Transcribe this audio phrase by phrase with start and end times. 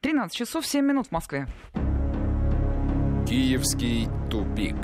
[0.00, 1.46] 13 часов 7 минут в Москве.
[3.26, 4.76] Киевский тупик.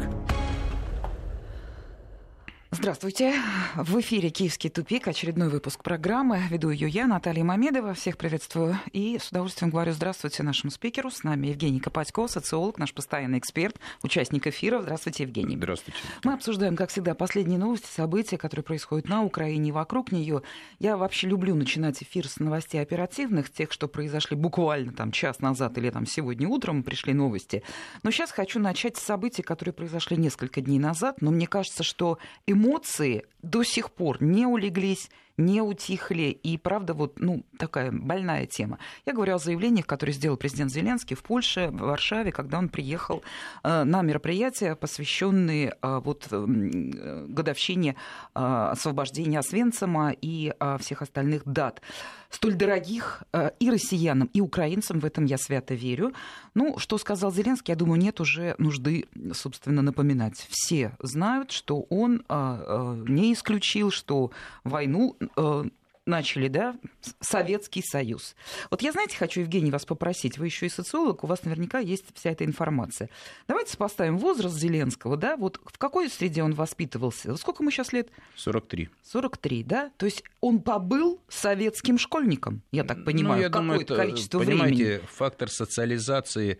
[2.74, 3.34] Здравствуйте.
[3.74, 6.40] В эфире «Киевский тупик», очередной выпуск программы.
[6.48, 7.92] Веду ее я, Наталья Мамедова.
[7.92, 8.78] Всех приветствую.
[8.92, 11.10] И с удовольствием говорю здравствуйте нашему спикеру.
[11.10, 14.80] С нами Евгений Копатько, социолог, наш постоянный эксперт, участник эфира.
[14.80, 15.54] Здравствуйте, Евгений.
[15.58, 15.98] Здравствуйте.
[16.24, 20.40] Мы обсуждаем, как всегда, последние новости, события, которые происходят на Украине и вокруг нее.
[20.78, 25.76] Я вообще люблю начинать эфир с новостей оперативных, тех, что произошли буквально там час назад
[25.76, 27.62] или там сегодня утром пришли новости.
[28.02, 31.20] Но сейчас хочу начать с событий, которые произошли несколько дней назад.
[31.20, 36.38] Но мне кажется, что эмоции эмоции до сих пор не улеглись, не утихли.
[36.42, 38.78] И правда, вот ну, такая больная тема.
[39.06, 43.22] Я говорю о заявлениях, которые сделал президент Зеленский в Польше, в Варшаве, когда он приехал
[43.62, 46.44] э, на мероприятия, посвященные э, вот, э,
[47.28, 47.96] годовщине
[48.34, 51.80] освобождения Освенцима и всех остальных дат
[52.30, 53.24] столь дорогих
[53.60, 56.14] и россиянам, и украинцам, в этом я свято верю.
[56.54, 60.46] Ну, что сказал Зеленский, я думаю, нет уже нужды, собственно, напоминать.
[60.48, 62.24] Все знают, что он
[63.06, 64.30] не исключил, что
[64.64, 65.16] войну
[66.04, 66.74] начали, да,
[67.20, 68.34] Советский Союз.
[68.70, 72.06] Вот я, знаете, хочу, Евгений, вас попросить, вы еще и социолог, у вас наверняка есть
[72.14, 73.08] вся эта информация.
[73.46, 77.36] Давайте поставим возраст Зеленского, да, вот в какой среде он воспитывался?
[77.36, 78.08] Сколько ему сейчас лет?
[78.34, 78.88] 43.
[79.04, 79.92] 43, да?
[79.96, 84.84] То есть он побыл советским школьником, я так понимаю, ну, я какое-то количество понимаете, времени.
[84.84, 86.58] Понимаете, фактор социализации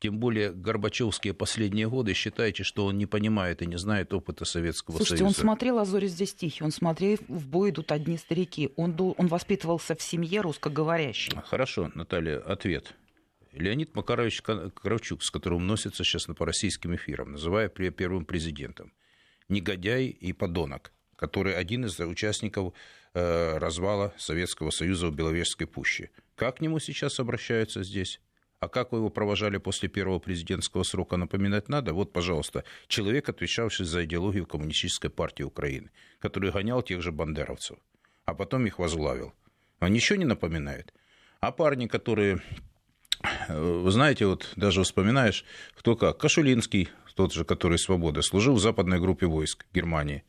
[0.00, 4.96] тем более Горбачевские последние годы, считаете, что он не понимает и не знает опыта Советского
[4.96, 5.38] Слушайте, Союза.
[5.38, 9.26] он смотрел «А зори здесь тихие», он смотрел «В бой идут одни старики», он, он
[9.26, 11.32] воспитывался в семье русскоговорящей.
[11.44, 12.94] Хорошо, Наталья, ответ.
[13.52, 18.92] Леонид Макарович Кравчук, с которым носится сейчас по российским эфирам, называя первым президентом,
[19.48, 22.74] негодяй и подонок, который один из участников
[23.14, 26.10] э, развала Советского Союза в Беловежской пуще.
[26.36, 28.20] Как к нему сейчас обращаются здесь?
[28.60, 31.92] А как вы его провожали после первого президентского срока, напоминать надо?
[31.92, 37.78] Вот, пожалуйста, человек, отвечавший за идеологию Коммунистической партии Украины, который гонял тех же бандеровцев,
[38.24, 39.32] а потом их возглавил.
[39.80, 40.92] Он ничего не напоминает?
[41.40, 42.42] А парни, которые,
[43.48, 45.44] э, вы знаете, вот даже вспоминаешь,
[45.76, 50.22] кто как, Кашулинский, тот же, который «Свобода», служил в западной группе войск Германии.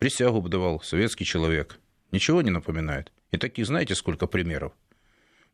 [0.00, 1.78] Присягу давал, советский человек.
[2.10, 3.12] Ничего не напоминает.
[3.30, 4.72] И таких, знаете, сколько примеров?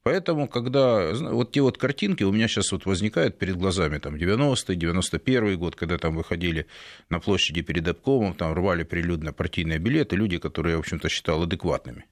[0.05, 4.77] Поэтому, когда вот те вот картинки у меня сейчас вот возникают перед глазами, там, 90-й,
[4.77, 6.67] 91-й год, когда там выходили
[7.09, 11.43] на площади перед обкомом, там рвали прилюдно партийные билеты, люди, которые я, в общем-то, считал
[11.43, 12.05] адекватными.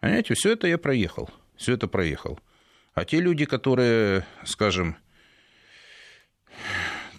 [0.00, 2.38] Понимаете, все это я проехал, все это проехал.
[2.92, 4.96] А те люди, которые, скажем,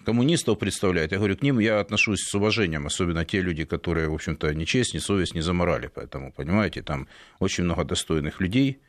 [0.04, 4.14] коммунистов представляют, я говорю, к ним я отношусь с уважением, особенно те люди, которые, в
[4.14, 5.90] общем-то, ни честь, ни совесть не заморали.
[5.92, 7.08] Поэтому, понимаете, там
[7.40, 8.80] очень много достойных людей–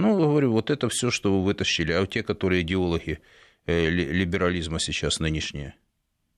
[0.00, 1.92] ну, говорю, вот это все, что вы вытащили.
[1.92, 3.20] А те, которые идеологи
[3.66, 5.74] э, либерализма сейчас нынешние,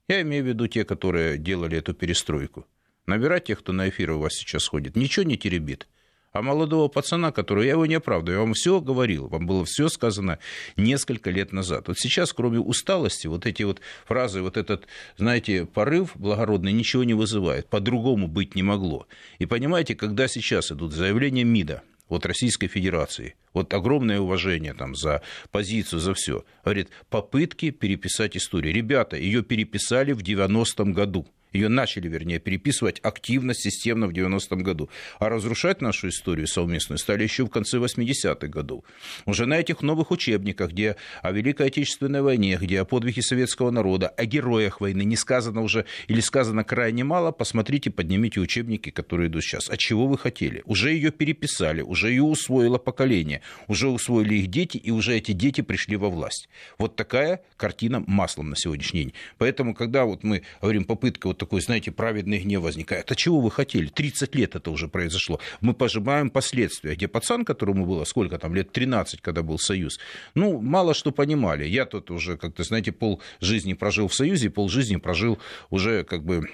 [0.08, 2.66] я имею в виду те, которые делали эту перестройку.
[3.06, 5.88] Набирать тех, кто на эфир у вас сейчас ходит, ничего не теребит.
[6.32, 9.88] А молодого пацана, который, я его не оправдываю, я вам все говорил, вам было все
[9.88, 10.38] сказано
[10.78, 11.88] несколько лет назад.
[11.88, 14.86] Вот сейчас, кроме усталости, вот эти вот фразы, вот этот,
[15.18, 17.68] знаете, порыв благородный ничего не вызывает.
[17.68, 19.06] По-другому быть не могло.
[19.38, 25.22] И понимаете, когда сейчас идут заявления МИДа, вот Российской Федерации, вот огромное уважение там за
[25.50, 26.44] позицию, за все.
[26.62, 28.74] Говорит, попытки переписать историю.
[28.74, 31.26] Ребята, ее переписали в 90-м году.
[31.52, 34.88] Ее начали, вернее, переписывать активно, системно в 90-м году.
[35.18, 38.84] А разрушать нашу историю совместную стали еще в конце 80-х годов.
[39.26, 44.08] Уже на этих новых учебниках, где о Великой Отечественной войне, где о подвиге советского народа,
[44.08, 49.44] о героях войны не сказано уже или сказано крайне мало, посмотрите, поднимите учебники, которые идут
[49.44, 49.68] сейчас.
[49.68, 50.62] А чего вы хотели?
[50.64, 55.60] Уже ее переписали, уже ее усвоило поколение, уже усвоили их дети, и уже эти дети
[55.60, 56.48] пришли во власть.
[56.78, 59.14] Вот такая картина маслом на сегодняшний день.
[59.38, 63.10] Поэтому, когда вот мы говорим попытка вот такой, знаете, праведный гнев возникает.
[63.10, 63.86] А чего вы хотели?
[63.86, 65.41] 30 лет это уже произошло.
[65.60, 66.94] Мы пожимаем последствия.
[66.94, 69.98] Где пацан, которому было сколько там, лет 13, когда был Союз,
[70.34, 71.66] ну, мало что понимали.
[71.66, 75.39] Я тут уже, как-то, знаете, пол жизни прожил в Союзе, пол жизни прожил
[75.71, 76.48] уже как бы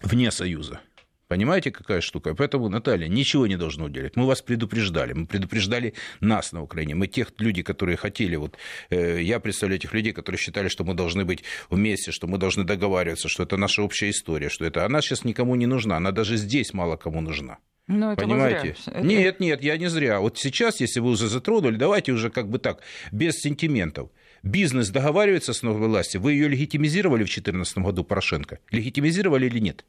[0.00, 0.80] вне Союза.
[1.34, 2.32] Понимаете, какая штука?
[2.32, 4.14] Поэтому, Наталья, ничего не должно делать.
[4.14, 5.14] Мы вас предупреждали.
[5.14, 6.94] Мы предупреждали нас на Украине.
[6.94, 8.56] Мы тех людей, которые хотели, вот
[8.90, 12.62] э, я представляю этих людей, которые считали, что мы должны быть вместе, что мы должны
[12.62, 16.36] договариваться, что это наша общая история, что это она сейчас никому не нужна, она даже
[16.36, 17.58] здесь мало кому нужна.
[17.88, 18.76] Ну, это Понимаете?
[18.86, 19.00] Зря.
[19.00, 20.20] Нет, нет, я не зря.
[20.20, 24.10] Вот сейчас, если вы уже затронули, давайте уже как бы так, без сентиментов.
[24.44, 26.20] Бизнес договаривается с новой властью.
[26.20, 28.60] Вы ее легитимизировали в 2014 году, Порошенко?
[28.70, 29.84] Легитимизировали или нет?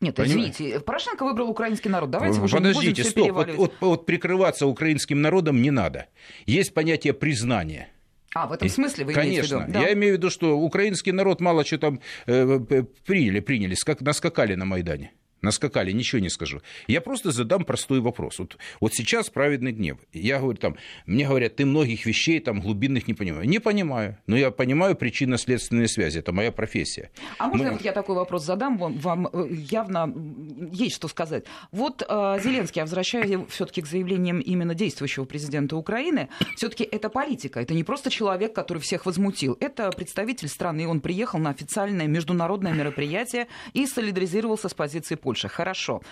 [0.00, 0.50] Нет, Понимаете?
[0.50, 2.10] извините, Порошенко выбрал украинский народ.
[2.10, 3.30] Давайте уже Подождите, не будем стоп.
[3.32, 6.06] Вот, вот, вот прикрываться украинским народом не надо.
[6.46, 7.88] Есть понятие признания.
[8.34, 9.56] А, в этом смысле вы Конечно.
[9.56, 9.72] имеете в виду?
[9.72, 9.80] Да.
[9.80, 12.60] Я имею в виду, что украинский народ мало что там э,
[13.04, 15.12] приняли, приняли, скак, наскакали на Майдане
[15.42, 16.60] наскакали, ничего не скажу.
[16.86, 18.38] Я просто задам простой вопрос.
[18.38, 19.98] Вот, вот сейчас праведный гнев.
[20.12, 20.76] Я говорю там,
[21.06, 23.46] мне говорят, ты многих вещей там глубинных не понимаешь.
[23.46, 26.18] Не понимаю, но я понимаю причинно-следственные связи.
[26.18, 27.10] Это моя профессия.
[27.38, 27.72] А можно Мы...
[27.72, 28.78] вот я такой вопрос задам?
[28.78, 30.12] Вам, вам э, явно
[30.72, 31.44] есть что сказать.
[31.72, 36.28] Вот э, Зеленский, я возвращаюсь все-таки к заявлениям именно действующего президента Украины.
[36.56, 37.60] Все-таки это политика.
[37.60, 39.56] Это не просто человек, который всех возмутил.
[39.60, 40.86] Это представитель страны.
[40.86, 45.29] Он приехал на официальное международное мероприятие и солидаризировался с позицией Польши.
[45.30, 45.48] Польши.
[45.48, 46.02] Хорошо.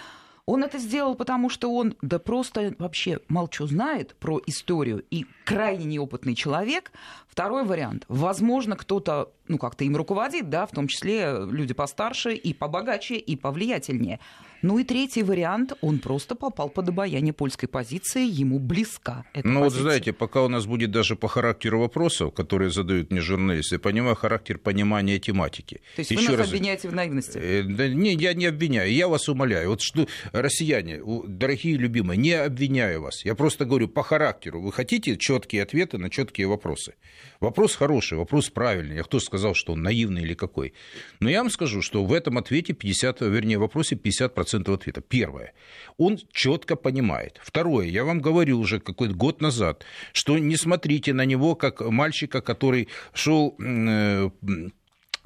[0.47, 5.85] Он это сделал, потому что он, да просто вообще молчу знает про историю и крайне
[5.85, 6.93] неопытный человек.
[7.27, 8.05] Второй вариант.
[8.09, 13.37] Возможно, кто-то, ну, как-то им руководит, да, в том числе люди постарше и побогаче, и
[13.37, 14.21] повлиятельнее.
[14.61, 19.61] Ну и третий вариант, он просто попал под обаяние польской позиции, ему близка эта Ну
[19.61, 19.63] позиция.
[19.63, 23.79] вот знаете, пока у нас будет даже по характеру вопросов, которые задают мне журналисты, я
[23.79, 25.81] понимаю характер понимания тематики.
[25.95, 26.49] То есть Еще вы нас раз...
[26.49, 27.39] обвиняете в наивности?
[27.39, 29.71] Э, да, не, я не обвиняю, я вас умоляю.
[29.71, 33.25] Вот что, россияне, дорогие любимые, не обвиняю вас.
[33.25, 34.61] Я просто говорю по характеру.
[34.61, 36.95] Вы хотите четкие ответы на четкие вопросы?
[37.39, 38.97] Вопрос хороший, вопрос правильный.
[38.97, 40.75] Я кто сказал, что он наивный или какой?
[41.21, 45.01] Но я вам скажу, что в этом ответе 50, вернее, вопросе 50% ответа.
[45.01, 45.53] Первое.
[45.97, 47.41] Он четко понимает.
[47.43, 47.87] Второе.
[47.87, 52.89] Я вам говорил уже какой-то год назад, что не смотрите на него как мальчика, который
[53.13, 54.31] шел э,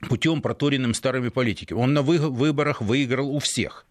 [0.09, 1.79] путем проторенным старыми политиками.
[1.79, 3.87] Он на выборах выиграл у всех.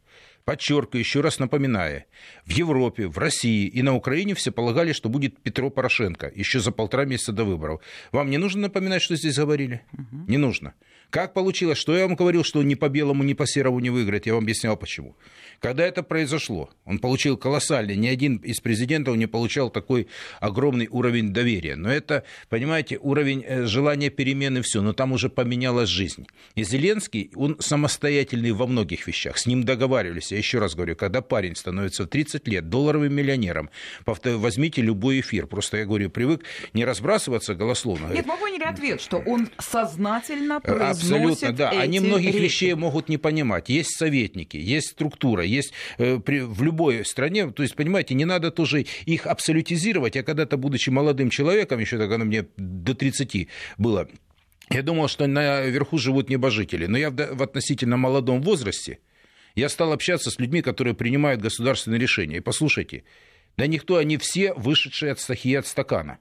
[0.45, 2.05] Подчеркиваю, еще раз напоминая,
[2.45, 6.71] в Европе, в России и на Украине все полагали, что будет Петро Порошенко еще за
[6.71, 7.81] полтора месяца до выборов.
[8.11, 9.81] Вам не нужно напоминать, что здесь говорили?
[9.93, 10.25] Угу.
[10.27, 10.73] Не нужно.
[11.11, 11.77] Как получилось?
[11.77, 14.25] Что я вам говорил, что ни по белому, ни по серому не выиграет?
[14.25, 15.17] Я вам объяснял, почему.
[15.59, 20.07] Когда это произошло, он получил колоссальный, ни один из президентов не получал такой
[20.39, 21.75] огромный уровень доверия.
[21.75, 26.27] Но это, понимаете, уровень э, желания перемены, все, но там уже поменялась жизнь.
[26.55, 29.37] И Зеленский, он самостоятельный во многих вещах.
[29.37, 33.69] С ним договаривались, я еще раз говорю, когда парень становится в 30 лет долларовым миллионером,
[34.05, 35.45] возьмите любой эфир.
[35.45, 36.43] Просто я говорю, привык
[36.73, 38.13] не разбрасываться голословно.
[38.13, 41.69] Нет, мы поняли ответ, что он сознательно произносит Абсолютно, да.
[41.71, 42.43] Они многих речи.
[42.43, 43.69] вещей могут не понимать.
[43.69, 48.51] Есть советники, есть структура, есть э, при, в любой стране, то есть, понимаете, не надо
[48.51, 50.15] тоже их абсолютизировать.
[50.15, 54.07] Я когда-то, будучи молодым человеком, еще тогда мне до 30 было,
[54.69, 56.85] я думал, что наверху живут небожители.
[56.85, 58.99] Но я в, относительно молодом возрасте,
[59.55, 62.37] я стал общаться с людьми, которые принимают государственные решения.
[62.37, 63.03] И послушайте,
[63.57, 66.19] да никто, они все вышедшие от стахи от стакана.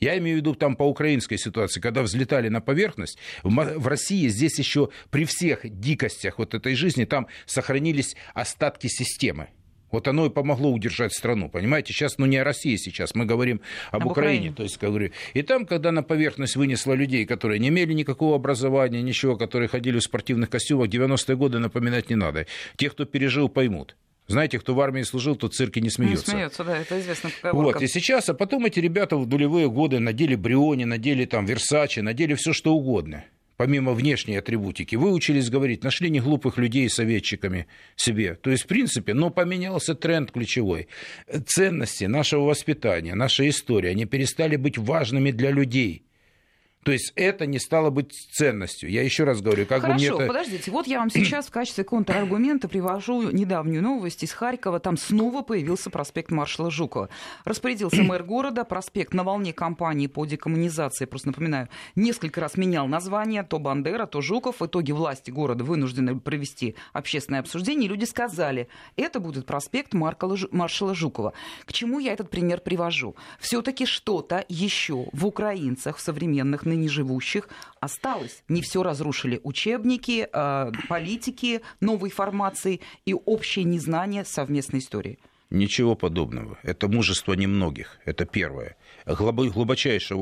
[0.00, 4.58] Я имею в виду там по украинской ситуации, когда взлетали на поверхность, в России здесь
[4.58, 9.48] еще при всех дикостях вот этой жизни там сохранились остатки системы.
[9.90, 11.92] Вот оно и помогло удержать страну, понимаете?
[11.92, 13.60] Сейчас, ну не о России сейчас, мы говорим
[13.90, 14.50] об, об Украине.
[14.50, 14.54] Украине.
[14.54, 19.00] То есть, говорю, и там, когда на поверхность вынесло людей, которые не имели никакого образования,
[19.00, 22.46] ничего, которые ходили в спортивных костюмах, 90-е годы напоминать не надо.
[22.76, 23.96] Те, кто пережил, поймут.
[24.28, 26.30] Знаете, кто в армии служил, тот цирки не смеется.
[26.30, 27.30] Не смеется, да, это известно.
[27.52, 32.00] Вот, и сейчас, а потом эти ребята в нулевые годы надели Бриони, надели там Версачи,
[32.00, 33.24] надели все что угодно
[33.58, 37.66] помимо внешней атрибутики, выучились говорить, нашли не глупых людей советчиками
[37.96, 38.36] себе.
[38.36, 40.88] То есть, в принципе, но поменялся тренд ключевой.
[41.46, 46.04] Ценности нашего воспитания, наша история, они перестали быть важными для людей–
[46.88, 48.90] то есть это не стало быть ценностью.
[48.90, 50.26] Я еще раз говорю, как Хорошо, бы мне это...
[50.26, 54.80] подождите, вот я вам сейчас в качестве контраргумента привожу недавнюю новость из Харькова.
[54.80, 57.10] Там снова появился проспект маршала Жукова.
[57.44, 63.42] Распорядился мэр города, проспект на волне кампании по декоммунизации, просто напоминаю, несколько раз менял название,
[63.42, 64.60] то Бандера, то Жуков.
[64.60, 68.66] В итоге власти города вынуждены провести общественное обсуждение, и люди сказали,
[68.96, 71.34] это будет проспект маршала Жукова.
[71.66, 73.14] К чему я этот пример привожу?
[73.38, 77.48] Все-таки что-то еще в украинцах, в современных ныне ныне живущих
[77.80, 78.42] осталось.
[78.48, 85.18] Не все разрушили учебники, э, политики, новой формации и общее незнание совместной истории.
[85.50, 86.58] Ничего подобного.
[86.62, 87.98] Это мужество немногих.
[88.04, 88.76] Это первое.
[89.06, 90.18] Глубочайшее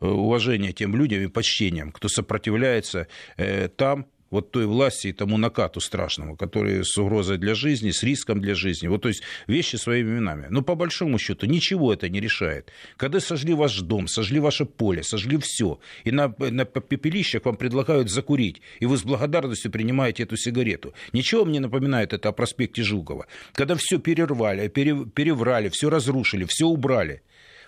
[0.00, 5.80] уважение тем людям и почтением, кто сопротивляется э, там, вот той власти и тому накату
[5.80, 8.88] страшному, который с угрозой для жизни, с риском для жизни.
[8.88, 10.46] Вот, то есть вещи своими именами.
[10.50, 12.70] Но по большому счету ничего это не решает.
[12.96, 18.10] Когда сожгли ваш дом, сожгли ваше поле, сожгли все, и на, на пепелищах вам предлагают
[18.10, 20.94] закурить, и вы с благодарностью принимаете эту сигарету.
[21.12, 23.26] Ничего мне напоминает это о проспекте Жукова.
[23.52, 27.22] Когда все перервали, пере, переврали, все разрушили, все убрали.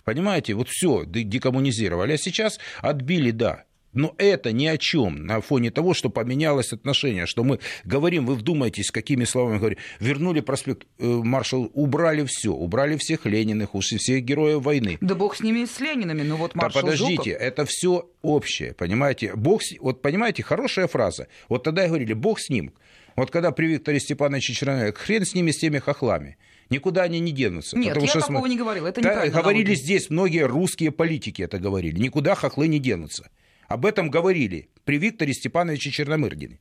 [0.05, 2.13] Понимаете, вот все декоммунизировали.
[2.13, 7.27] А сейчас отбили, да, Но это ни о чем на фоне того, что поменялось отношение,
[7.27, 12.97] что мы говорим, вы вдумайтесь, какими словами говорим, вернули проспект э, маршал, убрали все, убрали
[12.97, 14.99] всех Лениных, ушли всех героев войны.
[15.01, 17.43] Да бог с ними, с Ленинами, ну вот маршал Да подождите, Жуков...
[17.43, 19.35] это все общее, понимаете?
[19.35, 21.27] Бог, вот понимаете, хорошая фраза.
[21.49, 22.73] Вот тогда и говорили, бог с ним.
[23.17, 26.39] Вот когда при Викторе Степановиче Чернове, хрен с ними, с теми хохлами.
[26.71, 27.77] Никуда они не денутся.
[27.77, 28.49] Нет, я что такого см...
[28.49, 31.99] не говорил, это да, Говорили здесь, многие русские политики это говорили.
[31.99, 33.29] Никуда хохлы не денутся.
[33.71, 36.59] Об этом говорили при Викторе Степановиче Черномырдине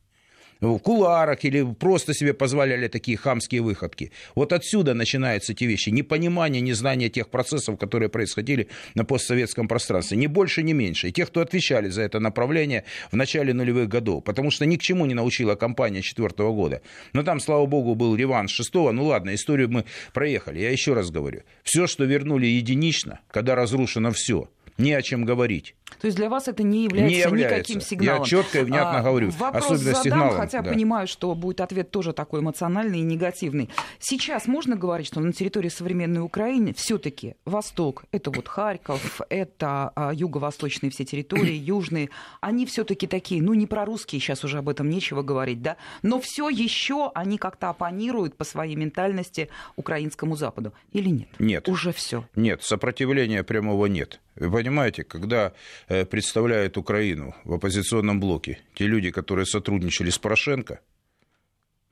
[0.62, 4.12] в куларах или просто себе позволяли такие хамские выходки.
[4.36, 5.90] Вот отсюда начинаются эти вещи.
[5.90, 10.18] Непонимание, незнание тех процессов, которые происходили на постсоветском пространстве.
[10.18, 11.10] Ни больше, ни меньше.
[11.10, 14.24] И тех, кто отвечали за это направление в начале нулевых годов.
[14.24, 16.84] Потому что ни к чему не научила компания четвертого года.
[17.14, 18.92] Но там, слава богу, был реванш шестого.
[18.92, 20.60] Ну ладно, историю мы проехали.
[20.60, 21.42] Я еще раз говорю.
[21.64, 25.76] Все, что вернули единично, когда разрушено все, не о чем говорить.
[26.00, 27.56] То есть для вас это не является, не является.
[27.56, 28.24] никаким сигналом.
[28.24, 29.32] Я четко и внятно а, говорю.
[29.32, 30.36] Вопрос особенно задам, сигналом.
[30.38, 30.72] хотя да.
[30.72, 33.70] понимаю, что будет ответ тоже такой эмоциональный и негативный.
[34.00, 40.12] Сейчас можно говорить, что на территории современной Украины все-таки Восток, это вот Харьков, это а,
[40.14, 42.10] юго-восточные все территории, южные,
[42.42, 46.50] они все-таки такие, ну не прорусские, сейчас уже об этом нечего говорить, да, но все
[46.50, 51.30] еще они как-то оппонируют по своей ментальности украинскому Западу или нет?
[51.40, 51.68] Нет.
[51.68, 52.26] Уже все.
[52.36, 54.20] Нет, сопротивления прямого нет.
[54.36, 55.54] Вы понимаете, когда
[55.88, 60.80] э, представляют Украину в оппозиционном блоке те люди, которые сотрудничали с Порошенко,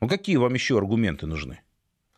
[0.01, 1.61] ну какие вам еще аргументы нужны?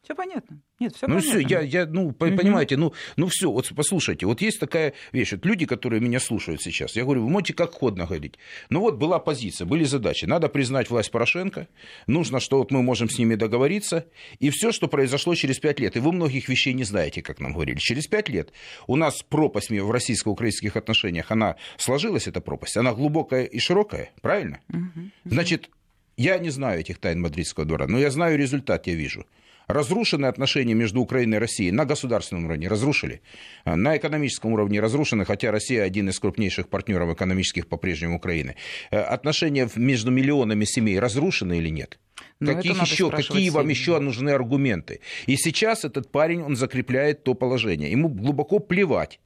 [0.10, 0.60] Все понятно.
[0.80, 1.39] Нет, все ну понятно.
[1.39, 2.13] все, я, я, ну, угу.
[2.13, 6.63] понимаете, ну, ну все, вот послушайте, вот есть такая вещь, вот люди, которые меня слушают
[6.63, 8.39] сейчас, я говорю, вы можете как ходно говорить.
[8.72, 11.68] Ну вот была позиция, были задачи, надо признать власть Порошенко,
[12.08, 14.08] нужно, что вот мы можем с ними договориться,
[14.39, 17.54] и все, что произошло через пять лет, и вы многих вещей не знаете, как нам
[17.54, 18.51] говорили, через пять лет
[18.88, 24.60] у нас пропасть в российско-украинских отношениях, она сложилась, эта пропасть, она глубокая и широкая, правильно?
[24.70, 25.12] Угу.
[25.25, 25.70] Значит,
[26.18, 29.28] я не знаю этих тайн Мадридского двора, но я знаю результат, я вижу
[29.70, 33.22] разрушены отношения между Украиной и Россией на государственном уровне, разрушили.
[33.64, 38.56] А, на экономическом уровне разрушены, хотя Россия один из крупнейших партнеров экономических по-прежнему Украины.
[38.90, 42.00] Э, отношения между миллионами семей разрушены или нет?
[42.40, 45.02] Но Каких еще, какие вам еще нужны аргументы?
[45.28, 47.92] И сейчас этот парень, он закрепляет то положение.
[47.92, 49.20] Ему глубоко плевать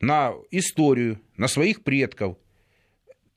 [0.00, 2.38] на историю, на своих предков,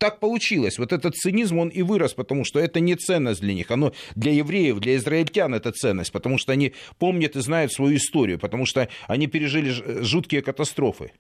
[0.04, 0.80] так получилось.
[0.80, 3.72] Вот этот цинизм, он и вырос, потому что это не ценность для них.
[3.72, 8.38] Оно для евреев, для израильтян это ценность, потому что они помнят и знают свою историю,
[8.38, 11.14] потому что они пережили жуткие катастрофы.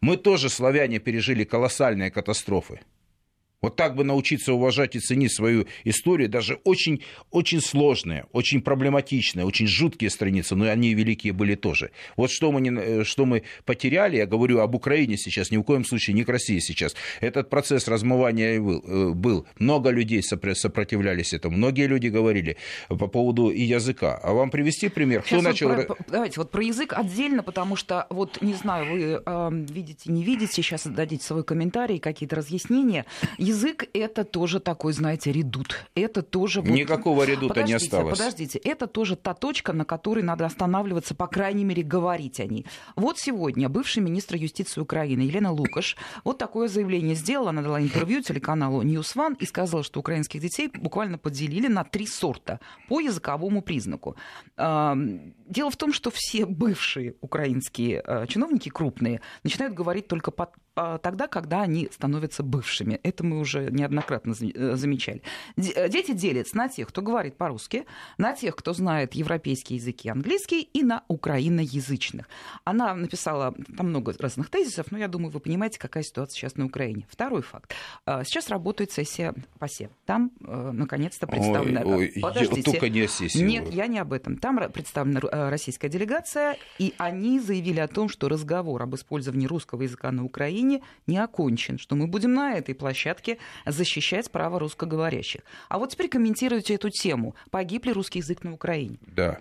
[0.00, 2.82] Мы тоже, славяне, пережили колоссальные катастрофы.
[3.62, 9.44] Вот так бы научиться уважать и ценить свою историю, даже очень, очень сложные, очень проблематичные,
[9.44, 11.90] очень жуткие страницы, но они великие были тоже.
[12.16, 15.62] Вот что мы, не, э, что мы потеряли, я говорю об Украине сейчас, ни в
[15.62, 16.94] коем случае не к России сейчас.
[17.20, 18.82] Этот процесс размывания был.
[18.86, 19.46] Э, был.
[19.58, 22.56] Много людей сопротивлялись этому, многие люди говорили
[22.88, 24.18] по поводу и языка.
[24.22, 25.22] А вам привести пример?
[25.22, 25.68] Кто начал...
[25.68, 30.24] про, давайте вот про язык отдельно, потому что, вот не знаю, вы э, видите, не
[30.24, 33.04] видите, сейчас дадите свой комментарий, какие-то разъяснения
[33.50, 35.86] язык это тоже такой, знаете, редут.
[35.94, 36.60] Это тоже...
[36.60, 36.70] Вот...
[36.70, 38.18] Никакого редута не осталось.
[38.18, 42.66] Подождите, это тоже та точка, на которой надо останавливаться, по крайней мере, говорить о ней.
[42.96, 47.50] Вот сегодня бывший министр юстиции Украины Елена Лукаш вот такое заявление сделала.
[47.50, 52.06] Она дала интервью телеканалу News One и сказала, что украинских детей буквально поделили на три
[52.06, 54.16] сорта по языковому признаку.
[54.56, 60.69] Дело в том, что все бывшие украинские э, чиновники крупные начинают говорить только под а,
[60.74, 63.00] тогда, когда они становятся бывшими.
[63.02, 65.22] Это мы уже неоднократно э, замечали.
[65.56, 67.86] Э, дети делятся на тех, кто говорит по-русски,
[68.18, 72.28] на тех, кто знает европейские языки, английский, и на украиноязычных.
[72.64, 76.66] Она написала там много разных тезисов, но я думаю, вы понимаете, какая ситуация сейчас на
[76.66, 77.06] Украине.
[77.10, 77.74] Второй факт.
[78.06, 79.90] А, сейчас работает сессия ПАСЕ.
[80.06, 81.82] Там, э, наконец-то, представлена...
[81.82, 82.70] Ой, ой, Подождите.
[82.70, 83.46] Только не сессию.
[83.46, 84.36] Нет, я не об этом.
[84.36, 90.10] Там представлена российская делегация, и они заявили о том, что разговор об использовании русского языка
[90.12, 95.40] на Украине Украине не окончен, что мы будем на этой площадке защищать право русскоговорящих.
[95.68, 97.34] А вот теперь комментируйте эту тему.
[97.50, 98.98] Погиб ли русский язык на Украине?
[99.02, 99.40] Да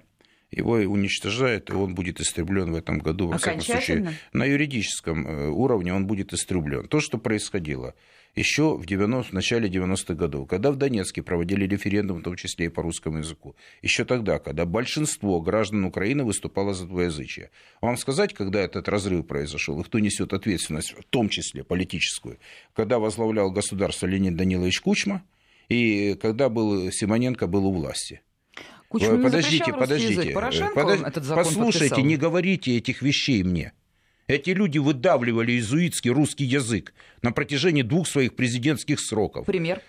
[0.52, 5.48] его уничтожают, и он будет истреблен в этом году, во всяком случае, на юридическом э,
[5.50, 6.88] уровне он будет истреблен.
[6.88, 7.94] То, что происходило
[8.39, 12.67] еще в, 90, в начале 90-х годов, когда в Донецке проводили референдум, в том числе
[12.67, 13.55] и по русскому языку.
[13.81, 17.51] Еще тогда, когда большинство граждан Украины выступало за двоязычие.
[17.81, 22.39] Вам сказать, когда этот разрыв произошел, и кто несет ответственность, в том числе политическую,
[22.74, 25.24] когда возглавлял государство Леонид Данилович Кучма,
[25.67, 28.22] и когда был Симоненко был у власти.
[28.88, 30.13] Кучма подождите, подождите.
[30.13, 30.34] Язык.
[30.34, 31.01] Подож...
[31.01, 32.05] этот закон Послушайте, подписал.
[32.05, 33.74] не говорите этих вещей мне.
[34.30, 36.94] Эти люди выдавливали иезуитский русский язык
[37.24, 39.48] на протяжении двух своих президентских сроков.
[39.48, 39.82] Пример?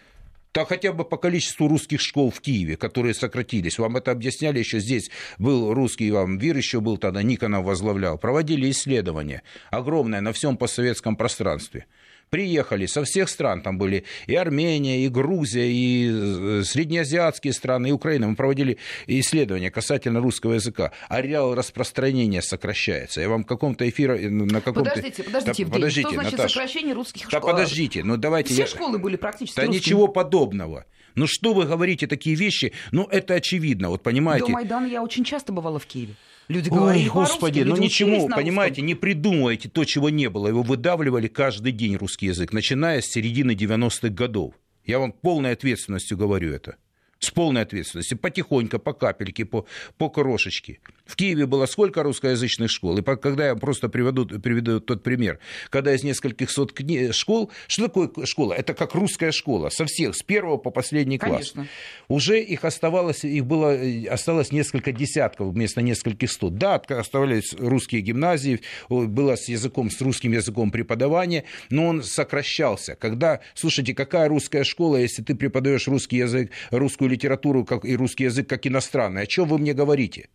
[0.54, 3.78] Да хотя бы по количеству русских школ в Киеве, которые сократились.
[3.78, 5.10] Вам это объясняли еще здесь.
[5.38, 8.16] Был русский, вам Вир еще был тогда, Никонов возглавлял.
[8.16, 11.84] Проводили исследования огромное на всем постсоветском пространстве
[12.30, 17.92] приехали со всех стран, там были и Армения, и Грузия, и э, среднеазиатские страны, и
[17.92, 18.28] Украина.
[18.28, 20.92] Мы проводили исследования касательно русского языка.
[21.08, 23.20] Ареал распространения сокращается.
[23.20, 24.26] Я вам в каком-то эфире...
[24.26, 24.90] Э, на каком-то...
[24.90, 26.54] Подождите, подождите, да, подождите, что значит Наташа.
[26.54, 27.40] сокращение русских школ?
[27.40, 28.54] Да подождите, ну давайте...
[28.54, 28.68] Все я...
[28.68, 29.78] школы были практически Да русскими.
[29.78, 30.86] ничего подобного.
[31.16, 32.72] Ну что вы говорите такие вещи?
[32.92, 34.46] Ну это очевидно, вот понимаете.
[34.46, 36.14] До Майдана я очень часто бывала в Киеве.
[36.50, 40.48] Люди говорили Ой, господи, ну ничему, понимаете, не придумывайте то, чего не было.
[40.48, 44.54] Его выдавливали каждый день русский язык, начиная с середины 90-х годов.
[44.84, 46.74] Я вам полной ответственностью говорю это
[47.20, 49.66] с полной ответственностью, потихоньку, по капельке, по,
[49.98, 50.80] по крошечке.
[51.04, 52.98] В Киеве было сколько русскоязычных школ?
[52.98, 57.12] И когда я просто приведу, приведу тот пример, когда из нескольких сот кни...
[57.12, 58.54] школ, что такое школа?
[58.54, 61.52] Это как русская школа, со всех, с первого по последний класс.
[61.52, 61.66] Конечно.
[62.08, 63.76] Уже их оставалось, их было,
[64.10, 66.56] осталось несколько десятков вместо нескольких сот.
[66.56, 72.94] Да, оставались русские гимназии, было с языком, с русским языком преподавание, но он сокращался.
[72.94, 78.24] Когда, слушайте, какая русская школа, если ты преподаешь русский язык, русскую литературу как, и русский
[78.24, 79.22] язык как иностранный.
[79.22, 80.28] О чем вы мне говорите?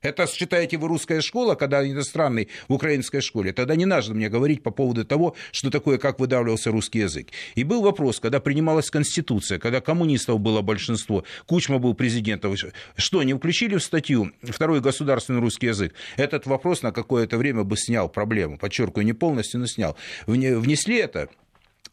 [0.00, 3.52] Это считаете вы русская школа, когда иностранный в украинской школе?
[3.52, 7.28] Тогда не надо мне говорить по поводу того, что такое, как выдавливался русский язык.
[7.56, 12.54] И был вопрос, когда принималась Конституция, когда коммунистов было большинство, Кучма был президентом,
[12.96, 15.94] что, не включили в статью второй государственный русский язык?
[16.16, 18.56] Этот вопрос на какое-то время бы снял проблему.
[18.56, 19.96] Подчеркиваю, не полностью, но снял.
[20.26, 21.28] Внесли это,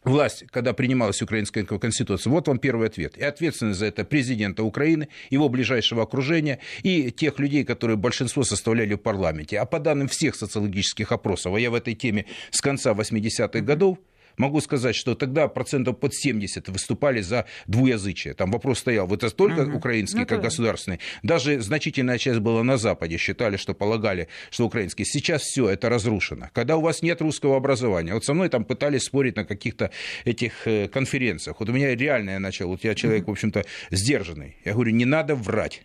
[0.05, 3.17] власть, когда принималась украинская конституция, вот вам первый ответ.
[3.17, 8.93] И ответственность за это президента Украины, его ближайшего окружения и тех людей, которые большинство составляли
[8.93, 9.59] в парламенте.
[9.59, 13.97] А по данным всех социологических опросов, а я в этой теме с конца 80-х годов,
[14.37, 18.33] могу сказать, что тогда процентов под 70 выступали за двуязычие.
[18.33, 19.77] Там вопрос стоял, вот это только угу.
[19.77, 20.47] украинский, ну, как это...
[20.47, 20.99] государственный.
[21.23, 25.05] Даже значительная часть была на Западе, считали, что полагали, что украинский.
[25.05, 26.49] Сейчас все это разрушено.
[26.53, 29.91] Когда у вас нет русского образования, вот со мной там пытались спорить на каких-то
[30.25, 31.59] этих э, конференциях.
[31.59, 34.57] Вот у меня реально я начал, вот я человек, в общем-то, сдержанный.
[34.65, 35.83] Я говорю, не надо врать.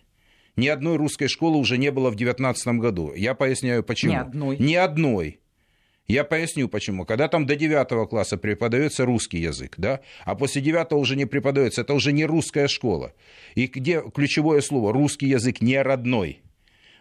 [0.57, 3.13] Ни одной русской школы уже не было в 2019 году.
[3.15, 4.13] Я поясняю, почему.
[4.13, 4.57] Ни одной.
[4.59, 5.41] Ни одной.
[6.11, 7.05] Я поясню почему.
[7.05, 11.83] Когда там до 9 класса преподается русский язык, да, а после 9 уже не преподается,
[11.83, 13.13] это уже не русская школа.
[13.55, 14.93] И где ключевое слово?
[14.93, 16.41] Русский язык не родной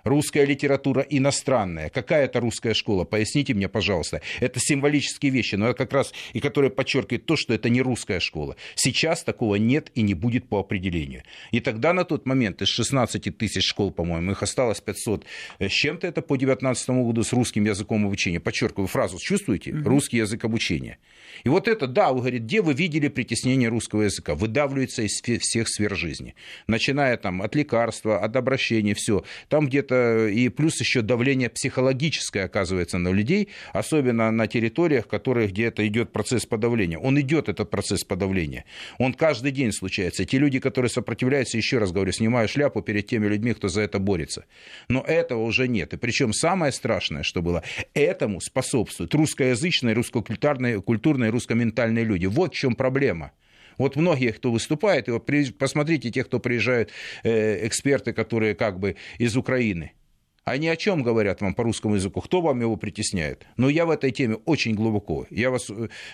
[0.09, 1.89] русская литература иностранная.
[1.89, 3.05] Какая это русская школа?
[3.05, 4.21] Поясните мне, пожалуйста.
[4.39, 8.19] Это символические вещи, но это как раз и которые подчеркивают то, что это не русская
[8.19, 8.55] школа.
[8.75, 11.23] Сейчас такого нет и не будет по определению.
[11.51, 15.25] И тогда на тот момент из 16 тысяч школ, по-моему, их осталось 500
[15.59, 18.39] с чем-то это по 2019 году с русским языком обучения.
[18.39, 19.71] Подчеркиваю фразу, чувствуете?
[19.71, 20.97] Русский язык обучения.
[21.43, 24.35] И вот это, да, вы говорите, где вы видели притеснение русского языка?
[24.35, 26.35] Выдавливается из всех сфер жизни.
[26.67, 29.23] Начиная там от лекарства, от обращения, все.
[29.47, 29.98] Там где-то
[30.29, 36.11] и плюс еще давление психологическое оказывается на людей, особенно на территориях, которые где то идет
[36.11, 36.97] процесс подавления.
[36.97, 38.65] Он идет, этот процесс подавления.
[38.97, 40.25] Он каждый день случается.
[40.25, 43.99] Те люди, которые сопротивляются, еще раз говорю, снимаю шляпу перед теми людьми, кто за это
[43.99, 44.45] борется.
[44.87, 45.93] Но этого уже нет.
[45.93, 52.25] И причем самое страшное, что было, этому способствует русскоязычная, русскокультурная культурная и русскоментальные люди.
[52.25, 53.31] Вот в чем проблема.
[53.79, 56.91] Вот многие, кто выступает, и вот посмотрите тех, кто приезжают,
[57.23, 59.93] э, эксперты, которые как бы из Украины.
[60.43, 62.21] Они о чем говорят вам по русскому языку?
[62.21, 63.45] Кто вам его притесняет?
[63.57, 65.25] Но я в этой теме очень глубоко.
[65.29, 65.69] Я вас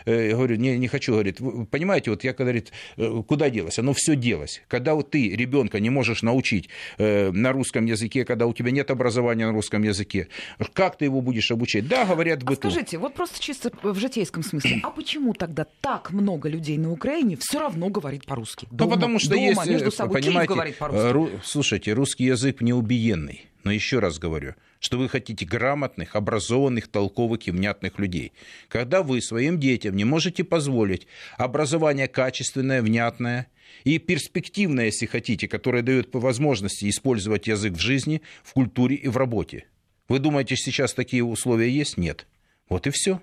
[0.06, 1.40] э, говорю, не, не хочу говорить.
[1.40, 3.80] Вы понимаете, вот я говорит, э, куда делось?
[3.80, 4.62] Оно все делось.
[4.68, 8.92] Когда вот ты ребенка не можешь научить э, на русском языке, когда у тебя нет
[8.92, 10.28] образования на русском языке,
[10.74, 11.88] как ты его будешь обучать?
[11.88, 12.54] Да, говорят бы.
[12.54, 16.92] А скажите, вот просто чисто в житейском смысле, а почему тогда так много людей на
[16.92, 18.68] Украине все равно говорит по-русски?
[18.72, 21.12] Дома, ну, потому что дома, есть, между собой, понимаете, говорит по-русски.
[21.12, 23.46] Ру, слушайте, русский язык неубиенный.
[23.66, 28.32] Но еще раз говорю, что вы хотите грамотных, образованных, толковых и внятных людей.
[28.70, 33.48] Когда вы своим детям не можете позволить образование качественное, внятное
[33.84, 39.08] и перспективное, если хотите, которое дает по возможности использовать язык в жизни, в культуре и
[39.08, 39.66] в работе.
[40.08, 41.98] Вы думаете, сейчас такие условия есть?
[41.98, 42.28] Нет.
[42.70, 43.20] Вот и все.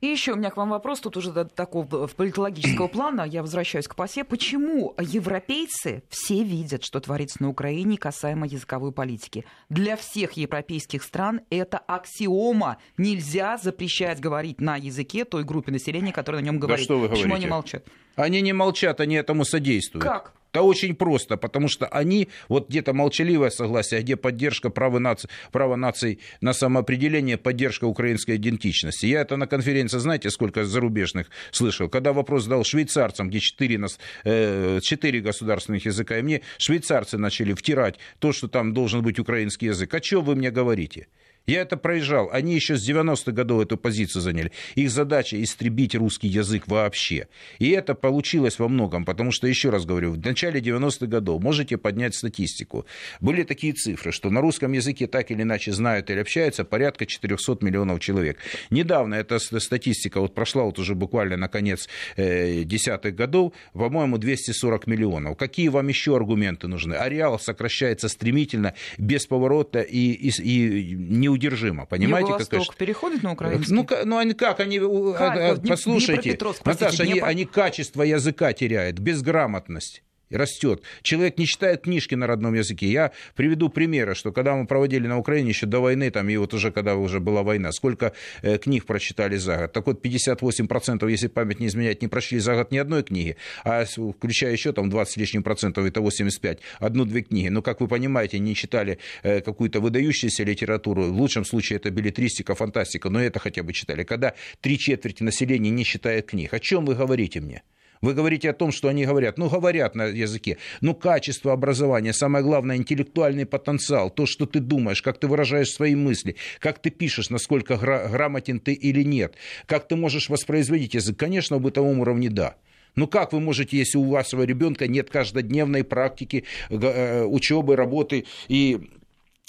[0.00, 3.88] И еще у меня к вам вопрос, тут уже до такого политологического плана, я возвращаюсь
[3.88, 4.24] к ПАСЕ.
[4.24, 9.44] Почему европейцы все видят, что творится на Украине касаемо языковой политики?
[9.68, 12.78] Для всех европейских стран это аксиома.
[12.96, 16.86] Нельзя запрещать говорить на языке той группе населения, которая на нем говорит.
[16.88, 17.46] Да что вы Почему говорите?
[17.46, 17.86] они молчат?
[18.16, 20.04] Они не молчат, они этому содействуют.
[20.04, 20.32] Как?
[20.56, 25.76] Да очень просто, потому что они, вот где-то молчаливое согласие, где поддержка права наций, права
[25.76, 29.04] наций на самоопределение, поддержка украинской идентичности.
[29.04, 34.00] Я это на конференции, знаете, сколько зарубежных слышал, когда вопрос задал швейцарцам, где четыре, нас,
[34.24, 39.66] э, четыре государственных языка, и мне швейцарцы начали втирать то, что там должен быть украинский
[39.66, 39.92] язык.
[39.92, 41.08] А что вы мне говорите?
[41.46, 42.28] Я это проезжал.
[42.32, 44.50] Они еще с 90-х годов эту позицию заняли.
[44.74, 47.28] Их задача истребить русский язык вообще.
[47.60, 51.76] И это получилось во многом, потому что, еще раз говорю, в начале 90-х годов можете
[51.76, 52.84] поднять статистику.
[53.20, 57.58] Были такие цифры, что на русском языке так или иначе знают или общаются порядка 400
[57.60, 58.38] миллионов человек.
[58.70, 64.88] Недавно эта статистика вот прошла вот уже буквально на конец э, десятых годов, по-моему, 240
[64.88, 65.36] миллионов.
[65.36, 66.94] Какие вам еще аргументы нужны?
[66.94, 71.86] Ареал сокращается стремительно, без поворота и, и, и не неудержимо.
[71.86, 73.74] Понимаете, Юго-Восток как, переходит на украинский?
[73.74, 74.60] Ну, ну они как?
[74.60, 80.82] Они, Харьков, послушайте, Наташа, они, они качество языка теряют, безграмотность растет.
[81.02, 82.86] Человек не читает книжки на родном языке.
[82.86, 86.54] Я приведу примеры, что когда мы проводили на Украине еще до войны, там, и вот
[86.54, 88.12] уже когда уже была война, сколько
[88.42, 89.72] э, книг прочитали за год.
[89.72, 93.84] Так вот, 58%, если память не изменяет, не прочли за год ни одной книги, а
[93.84, 97.48] включая еще там 20 с лишним процентов, это 85, одну-две книги.
[97.48, 101.04] Но, как вы понимаете, не читали э, какую-то выдающуюся литературу.
[101.04, 104.04] В лучшем случае это билетристика, фантастика, но это хотя бы читали.
[104.04, 106.52] Когда три четверти населения не читает книг.
[106.54, 107.62] О чем вы говорите мне?
[108.00, 109.38] Вы говорите о том, что они говорят.
[109.38, 110.58] Ну, говорят на языке.
[110.80, 115.94] Ну, качество образования, самое главное, интеллектуальный потенциал, то, что ты думаешь, как ты выражаешь свои
[115.94, 119.34] мысли, как ты пишешь, насколько грамотен ты или нет,
[119.66, 121.18] как ты можешь воспроизводить язык.
[121.18, 122.56] Конечно, в бытовом уровне да.
[122.96, 128.88] Ну как вы можете, если у вашего ребенка нет каждодневной практики э, учебы, работы и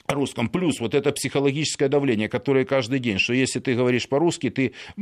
[0.07, 0.49] русском.
[0.49, 5.01] Плюс вот это психологическое давление, которое каждый день, что если ты говоришь по-русски, ты в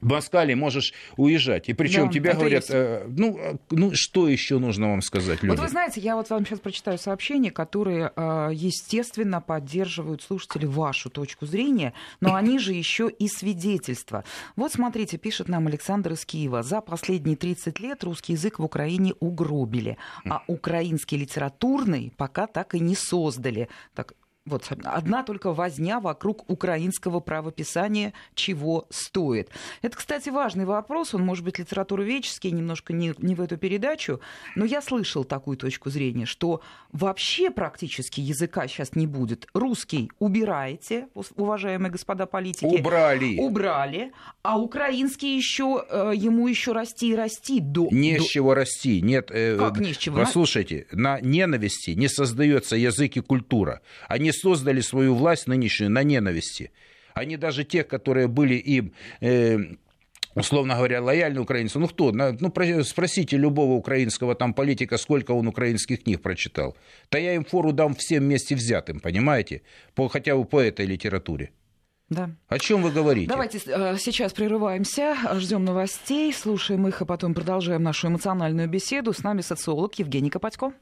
[0.00, 1.68] Москале можешь уезжать.
[1.68, 5.56] И причем да, тебе говорят, э, ну, э, ну, что еще нужно вам сказать, люди?
[5.56, 11.08] Вот вы знаете, я вот вам сейчас прочитаю сообщения, которые, э, естественно, поддерживают слушатели вашу
[11.08, 14.24] точку зрения, но они же еще и свидетельства.
[14.54, 16.62] Вот смотрите, пишет нам Александр из Киева.
[16.62, 19.96] За последние 30 лет русский язык в Украине угробили,
[20.28, 23.68] а украинский литературный пока так и не создали.
[23.94, 24.12] Так,
[24.46, 29.50] вот одна только возня вокруг украинского правописания чего стоит.
[29.82, 34.20] Это, кстати, важный вопрос, он может быть литературоведческий, немножко не, не в эту передачу,
[34.54, 39.48] но я слышал такую точку зрения, что вообще практически языка сейчас не будет.
[39.52, 42.64] Русский убираете, уважаемые господа политики.
[42.64, 43.38] Убрали.
[43.38, 47.60] Убрали, а украинский еще, э, ему еще расти и расти.
[47.60, 48.22] До, не до...
[48.22, 49.00] с чего расти.
[49.00, 50.18] Нет, э, как не с чего?
[50.18, 53.80] Послушайте, на ненависти не создается язык и культура.
[54.08, 56.70] Они создали свою власть нынешнюю на ненависти.
[57.14, 58.92] Они даже те, которые были им...
[59.20, 59.58] Э,
[60.36, 61.82] условно говоря, лояльны украинцам.
[61.82, 62.12] Ну кто?
[62.12, 62.52] Ну,
[62.84, 66.76] спросите любого украинского там политика, сколько он украинских книг прочитал.
[67.10, 69.62] Да я им фору дам всем вместе взятым, понимаете?
[69.94, 71.50] По, хотя бы по этой литературе.
[72.08, 72.30] Да.
[72.48, 73.28] О чем вы говорите?
[73.28, 79.12] Давайте э, сейчас прерываемся, ждем новостей, слушаем их, а потом продолжаем нашу эмоциональную беседу.
[79.12, 80.72] С нами социолог Евгений Копатько.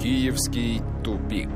[0.00, 1.50] Киевский тупик.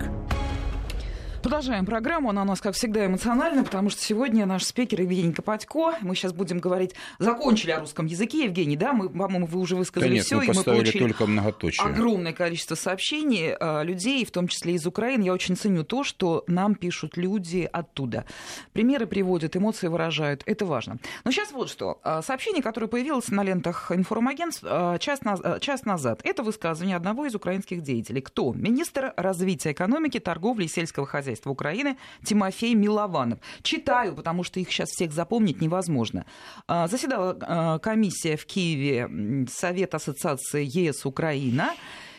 [1.44, 2.30] Продолжаем программу.
[2.30, 5.94] Она у нас, как всегда, эмоциональна, потому что сегодня наш спикер Евгений Копатько.
[6.00, 6.94] Мы сейчас будем говорить...
[7.18, 8.94] Закончили о русском языке, Евгений, да?
[8.94, 11.86] Мы, по-моему, вы уже высказали все, и мы получили только многоточие.
[11.86, 15.24] огромное количество сообщений э, людей, в том числе из Украины.
[15.24, 18.24] Я очень ценю то, что нам пишут люди оттуда.
[18.72, 20.44] Примеры приводят, эмоции выражают.
[20.46, 20.96] Это важно.
[21.24, 22.00] Но сейчас вот что.
[22.04, 25.60] Э, сообщение, которое появилось на лентах информагентств э, час, на...
[25.60, 28.22] час назад, это высказывание одного из украинских деятелей.
[28.22, 28.54] Кто?
[28.54, 33.38] Министр развития экономики, торговли и сельского хозяйства хозяйства Украины Тимофей Милованов.
[33.62, 36.24] Читаю, потому что их сейчас всех запомнить невозможно.
[36.66, 41.72] А, заседала а, комиссия в Киеве Совет Ассоциации ЕС Украина.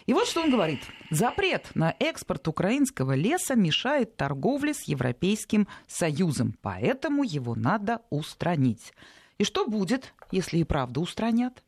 [0.05, 0.81] И вот что он говорит.
[1.09, 8.93] Запрет на экспорт украинского леса мешает торговле с Европейским Союзом, поэтому его надо устранить.
[9.39, 11.64] И что будет, если и правда устранят?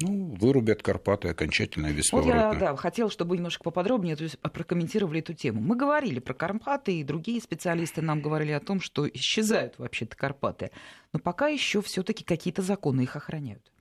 [0.00, 2.48] Ну, вырубят Карпаты окончательно бесповоротно.
[2.48, 5.60] Вот я да, хотел, чтобы немножко поподробнее то есть, прокомментировали эту тему.
[5.60, 10.70] Мы говорили про Карпаты, и другие специалисты нам говорили о том, что исчезают вообще-то Карпаты.
[11.12, 13.72] Но пока еще все-таки какие-то законы их охраняют.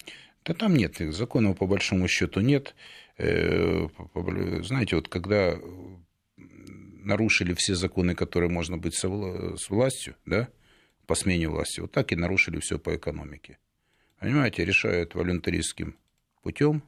[0.44, 2.74] Да там нет, законов по большому счету нет.
[3.18, 3.88] Э,
[4.64, 5.58] знаете, вот когда
[6.38, 10.48] нарушили все законы, которые можно быть с властью, да,
[11.06, 13.60] по смене власти, вот так и нарушили все по экономике.
[14.20, 15.96] Понимаете, решают волюнтаристским
[16.48, 16.82] путем,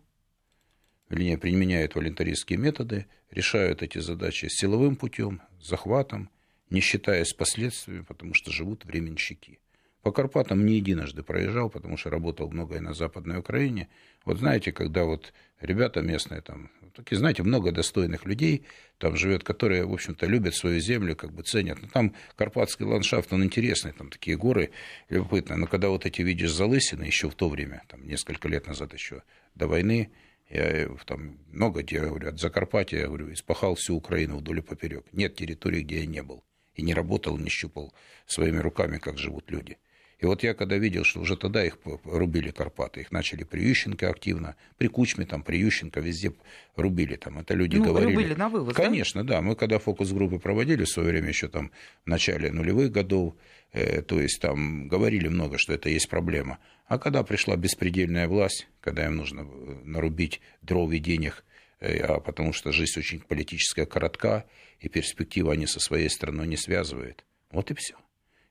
[1.09, 6.29] вернее, применяют волонтаристские методы, решают эти задачи силовым путем, захватом,
[6.69, 9.59] не считаясь последствиями, потому что живут временщики.
[10.01, 13.89] По Карпатам не единожды проезжал, потому что работал много и на Западной Украине.
[14.23, 18.63] Вот знаете, когда вот ребята местные там, такие, знаете, много достойных людей
[18.97, 21.79] там живет, которые, в общем-то, любят свою землю, как бы ценят.
[21.81, 24.71] Но ну, там карпатский ландшафт, он интересный, там такие горы
[25.09, 25.57] любопытные.
[25.57, 29.23] Но когда вот эти видишь залысины еще в то время, там несколько лет назад еще
[29.59, 30.11] до войны,
[30.49, 35.05] я там много где, говорю, от Закарпатья, я говорю, испахал всю Украину вдоль и поперек.
[35.13, 36.43] Нет территории, где я не был.
[36.73, 37.93] И не работал, не щупал
[38.25, 39.77] своими руками, как живут люди.
[40.19, 44.09] И вот я когда видел, что уже тогда их рубили Карпаты, их начали при Ющенко
[44.09, 46.33] активно, при Кучме, там, при Ющенко, везде
[46.75, 47.15] рубили.
[47.15, 48.15] Там, это люди ну, говорили.
[48.15, 49.35] рубили на вывоз, Конечно, да?
[49.35, 49.41] да.
[49.41, 51.71] Мы когда фокус-группы проводили в свое время, еще там
[52.05, 53.35] в начале нулевых годов,
[53.71, 56.59] э, то есть там говорили много, что это есть проблема.
[56.87, 61.45] А когда пришла беспредельная власть, когда им нужно э, нарубить дров и денег,
[61.79, 64.45] э, а потому что жизнь очень политическая коротка,
[64.81, 67.23] и перспектива они со своей страной не связывают.
[67.51, 67.95] Вот и все.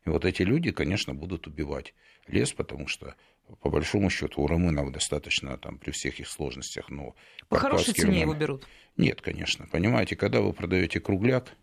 [0.07, 1.95] И вот эти люди, конечно, будут убивать
[2.27, 3.15] лес, потому что
[3.61, 7.15] по большому счету у румынов достаточно там при всех их сложностях, но
[7.49, 8.21] по хорошей цене румыны...
[8.23, 8.67] его берут.
[8.97, 11.55] Нет, конечно, понимаете, когда вы продаете кругляк,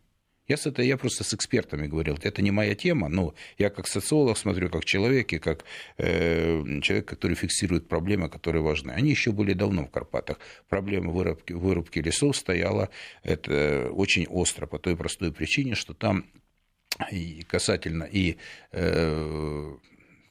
[0.48, 3.88] я, с это, я просто с экспертами говорил, это не моя тема, но я как
[3.88, 5.66] социолог смотрю, как человек и как
[5.98, 8.92] э, человек, который фиксирует проблемы, которые важны.
[8.92, 10.38] Они еще были давно в Карпатах.
[10.70, 12.90] Проблема вырубки, вырубки лесов стояла
[13.24, 16.26] это очень остро по той простой причине, что там
[17.12, 18.38] и касательно и
[18.72, 19.76] э,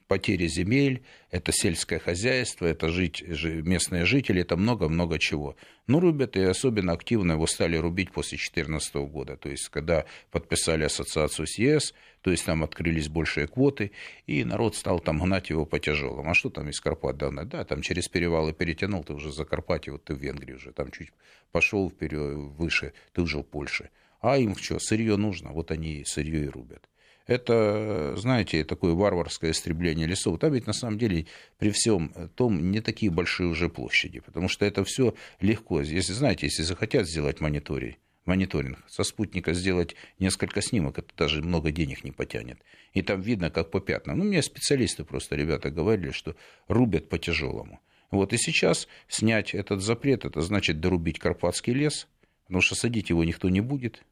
[0.06, 5.56] потери земель, это сельское хозяйство, это жить, местные жители, это много-много чего.
[5.86, 10.84] Ну, рубят, и особенно активно его стали рубить после 2014 года, то есть когда подписали
[10.84, 13.90] ассоциацию с ЕС, то есть там открылись большие квоты,
[14.26, 16.28] и народ стал там гнать его по тяжелым.
[16.28, 17.44] А что там из Карпат давно?
[17.44, 20.90] Да, там через перевалы перетянул, ты уже за Карпатье, вот ты в Венгрии уже, там
[20.90, 21.10] чуть
[21.52, 23.90] пошел вперед, выше, ты уже в Польше.
[24.24, 26.88] А им что, сырье нужно, вот они сырье и рубят.
[27.26, 30.40] Это, знаете, такое варварское истребление лесов.
[30.40, 31.26] Там ведь на самом деле
[31.58, 35.82] при всем том не такие большие уже площади, потому что это все легко.
[35.82, 41.70] Если, знаете, если захотят сделать мониторинг, мониторинг, со спутника сделать несколько снимок, это даже много
[41.70, 42.58] денег не потянет.
[42.94, 44.16] И там видно, как по пятнам.
[44.16, 46.34] Ну, мне специалисты просто, ребята, говорили, что
[46.66, 47.78] рубят по тяжелому.
[48.10, 52.08] Вот и сейчас снять этот запрет, это значит дорубить Карпатский лес,
[52.46, 54.02] потому что садить его никто не будет,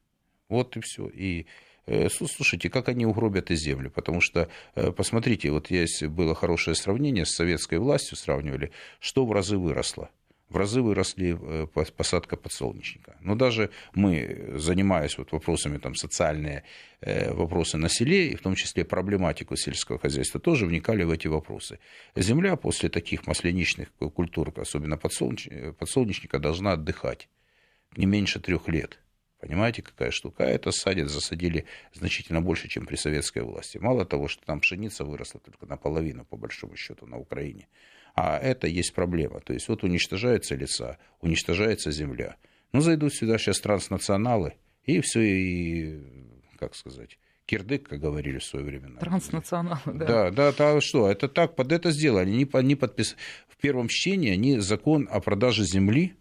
[0.49, 1.07] вот и все.
[1.07, 1.45] И
[1.85, 6.75] э, Слушайте, как они угробят и землю, потому что, э, посмотрите, вот есть было хорошее
[6.75, 10.09] сравнение с советской властью, сравнивали, что в разы выросло.
[10.49, 13.17] В разы выросли э, посадка подсолнечника.
[13.21, 16.63] Но даже мы, занимаясь вот вопросами там, социальные
[17.01, 21.79] вопросы на селе, и в том числе проблематику сельского хозяйства, тоже вникали в эти вопросы.
[22.15, 27.27] Земля после таких масляничных культур, особенно подсолнечника, должна отдыхать
[27.97, 28.99] не меньше трех лет.
[29.43, 30.45] Понимаете, какая штука?
[30.45, 33.77] Это садят, засадили значительно больше, чем при советской власти.
[33.77, 37.67] Мало того, что там пшеница выросла только наполовину, по большому счету, на Украине.
[38.15, 39.41] А это есть проблема.
[39.41, 42.37] То есть вот уничтожаются леса, уничтожается земля.
[42.71, 44.53] Ну, зайдут сюда сейчас транснационалы,
[44.85, 45.99] и все, и,
[46.57, 48.97] как сказать, кирдык, как говорили в свое время.
[48.97, 50.05] Транснационалы, да.
[50.05, 52.29] Да, да, да, что, это так, под это сделали.
[52.29, 53.17] Они, они подпис...
[53.49, 56.15] В первом чтении они закон о продаже земли,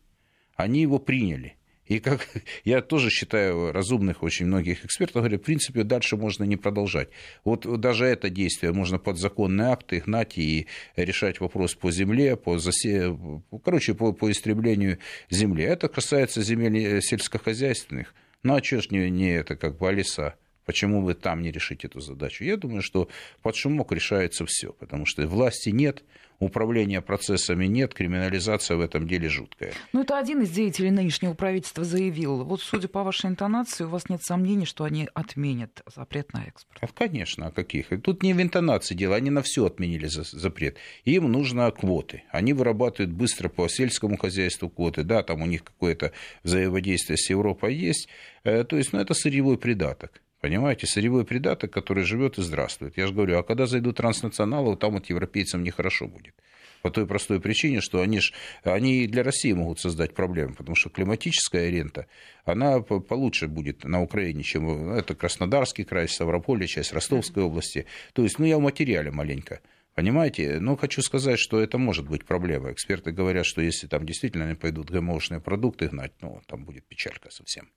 [0.57, 1.57] они его приняли.
[1.87, 2.29] И как
[2.65, 7.09] я тоже считаю разумных очень многих экспертов, говорят, в принципе, дальше можно не продолжать.
[7.45, 10.67] Вот даже это действие можно под законные акты гнать и
[10.97, 13.17] решать вопрос по земле, по засе...
[13.65, 14.99] короче, по, по истреблению
[15.31, 15.65] земли.
[15.65, 18.15] Это касается земель э, сельскохозяйственных.
[18.43, 20.35] Ну а что ж не, не это как бы леса?
[20.65, 22.45] Почему вы там не решите эту задачу?
[22.45, 23.09] Я думаю, что
[23.43, 26.05] под шумок решается все, потому что власти нет,
[26.45, 29.73] управления процессами нет, криминализация в этом деле жуткая.
[29.93, 32.45] Ну, это один из деятелей нынешнего правительства заявил.
[32.45, 36.79] Вот, судя по вашей интонации, у вас нет сомнений, что они отменят запрет на экспорт?
[36.81, 37.89] А, конечно, а каких?
[38.03, 40.77] Тут не в интонации дело, они на все отменили запрет.
[41.05, 42.25] Им нужно квоты.
[42.31, 47.75] Они вырабатывают быстро по сельскому хозяйству квоты, да, там у них какое-то взаимодействие с Европой
[47.75, 48.09] есть.
[48.45, 50.23] Э, то есть, ну, это сырьевой придаток.
[50.43, 52.97] Понимаете, сырьевой придаток, который живет и здравствует.
[52.97, 56.35] Я же говорю, а когда зайдут транснационалы, там вот европейцам нехорошо будет.
[56.83, 58.33] По той простой причине, что они, ж,
[58.65, 62.09] они для России могут создать проблемы, потому что климатическая рента,
[62.45, 67.87] она получше будет на Украине, чем ну, это Краснодарский край, Ставрополье, часть Ростовской области.
[68.13, 69.61] То есть, ну, я в материале маленько.
[69.95, 70.59] Понимаете?
[70.59, 72.73] Но хочу сказать, что это может быть проблема.
[72.73, 77.31] Эксперты говорят, что если там действительно они пойдут ГМОшные продукты гнать, ну, там будет печалька
[77.31, 77.69] совсем.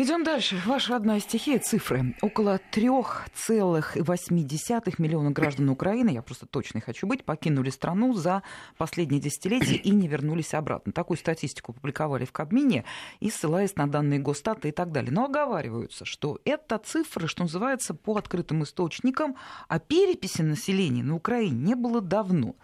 [0.00, 0.62] Идем дальше.
[0.64, 2.14] Ваша одна стихия цифры.
[2.22, 8.44] Около 3,8 миллиона граждан Украины, я просто точно хочу быть, покинули страну за
[8.76, 10.92] последние десятилетия и не вернулись обратно.
[10.92, 12.84] Такую статистику публиковали в Кабмине
[13.18, 15.10] и ссылаясь на данные Госстата и так далее.
[15.10, 19.34] Но оговариваются, что это цифры, что называется, по открытым источникам,
[19.66, 22.54] а переписи населения на Украине не было давно.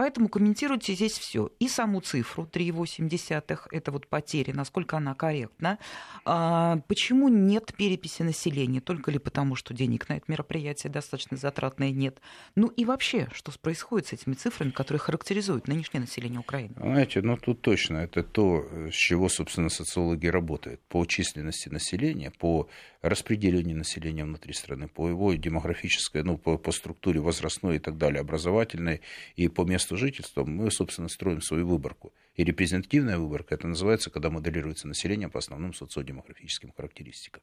[0.00, 1.50] Поэтому комментируйте здесь все.
[1.58, 5.78] И саму цифру 3,8, это вот потери, насколько она корректна.
[6.24, 8.80] А, почему нет переписи населения?
[8.80, 12.18] Только ли потому, что денег на это мероприятие достаточно затратное нет?
[12.56, 16.72] Ну и вообще, что происходит с этими цифрами, которые характеризуют нынешнее население Украины?
[16.78, 20.80] Знаете, ну тут точно, это то, с чего, собственно, социологи работают.
[20.88, 22.70] По численности населения, по
[23.02, 28.20] распределению населения внутри страны, по его демографической, ну, по, по структуре возрастной и так далее,
[28.20, 29.00] образовательной,
[29.36, 32.12] и по месту жительства, мы, собственно, строим свою выборку.
[32.34, 37.42] И репрезентативная выборка, это называется, когда моделируется население по основным социодемографическим характеристикам.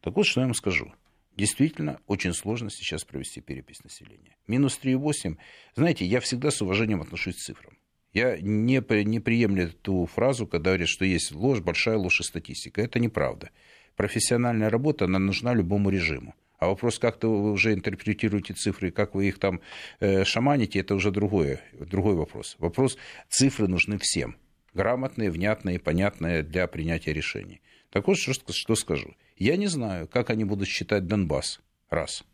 [0.00, 0.92] Так вот, что я вам скажу.
[1.36, 4.36] Действительно, очень сложно сейчас провести перепись населения.
[4.46, 5.36] Минус 3,8.
[5.74, 7.76] Знаете, я всегда с уважением отношусь к цифрам.
[8.14, 12.80] Я не, не приемлю ту фразу, когда говорят, что есть ложь, большая ложь и статистика.
[12.80, 13.50] Это неправда
[13.96, 16.34] профессиональная работа, она нужна любому режиму.
[16.58, 19.60] А вопрос, как -то вы уже интерпретируете цифры, как вы их там
[20.00, 22.56] э, шаманите, это уже другое, другой вопрос.
[22.58, 22.96] Вопрос,
[23.28, 24.36] цифры нужны всем.
[24.74, 27.60] Грамотные, внятные, понятные для принятия решений.
[27.90, 29.14] Так вот, что, что скажу.
[29.36, 31.60] Я не знаю, как они будут считать Донбасс.
[31.90, 32.24] Раз.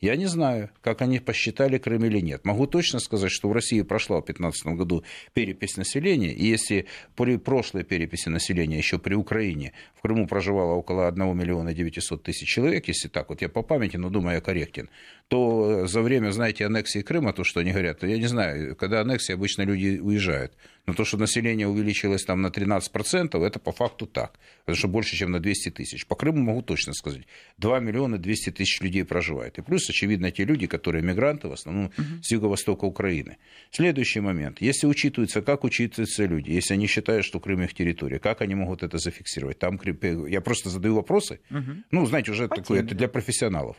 [0.00, 2.44] Я не знаю, как они посчитали Крым или нет.
[2.44, 7.38] Могу точно сказать, что в России прошла в 2015 году перепись населения, и если при
[7.38, 12.88] прошлой переписи населения еще при Украине в Крыму проживало около 1 миллиона 900 тысяч человек,
[12.88, 14.90] если так, вот я по памяти, но думаю, я корректен,
[15.28, 19.34] то за время, знаете, аннексии Крыма, то, что они говорят, я не знаю, когда аннексия,
[19.34, 20.52] обычно люди уезжают.
[20.86, 24.38] Но то, что население увеличилось там на 13%, это по факту так.
[24.60, 26.06] Потому что больше, чем на 200 тысяч.
[26.06, 27.22] По Крыму могу точно сказать.
[27.58, 29.58] 2 миллиона 200 тысяч людей проживает.
[29.58, 32.22] И плюс, очевидно, те люди, которые мигранты, в основном угу.
[32.22, 33.38] с юго-востока Украины.
[33.72, 34.60] Следующий момент.
[34.60, 38.82] Если учитывается, как учитываются люди, если они считают, что Крым их территория, как они могут
[38.84, 39.58] это зафиксировать?
[39.58, 39.80] Там,
[40.28, 41.40] я просто задаю вопросы.
[41.50, 41.72] Угу.
[41.90, 43.76] Ну, знаете, уже По такое, это для профессионалов.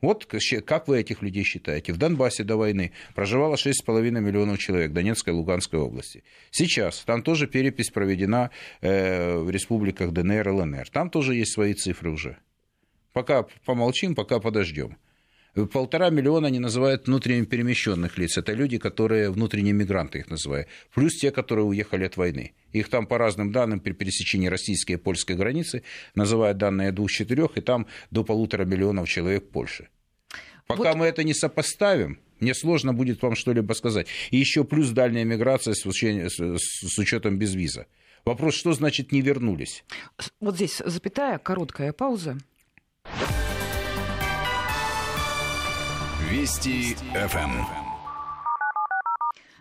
[0.00, 0.26] Вот
[0.66, 1.92] как вы этих людей считаете?
[1.92, 6.22] В Донбассе до войны проживало 6,5 миллионов человек Донецкой и Луганской области.
[6.50, 8.50] Сейчас там тоже перепись проведена
[8.82, 10.90] э, в республиках ДНР и ЛНР.
[10.90, 12.36] Там тоже есть свои цифры уже.
[13.12, 14.98] Пока помолчим, пока подождем.
[15.72, 18.36] Полтора миллиона они называют внутренне перемещенных лиц.
[18.36, 20.68] Это люди, которые внутренние мигранты их называют.
[20.94, 22.52] Плюс те, которые уехали от войны.
[22.72, 25.82] Их там по разным данным при пересечении российской и польской границы
[26.14, 29.88] называют данные двух-четырех, и там до полутора миллионов человек в Польше.
[30.66, 30.96] Пока вот...
[30.96, 34.08] мы это не сопоставим, мне сложно будет вам что-либо сказать.
[34.30, 37.86] И еще плюс дальняя миграция с, учением, с учетом безвиза.
[38.26, 39.84] Вопрос, что значит не вернулись?
[40.40, 42.36] Вот здесь запятая, короткая пауза.
[46.30, 47.50] Вести ФМ.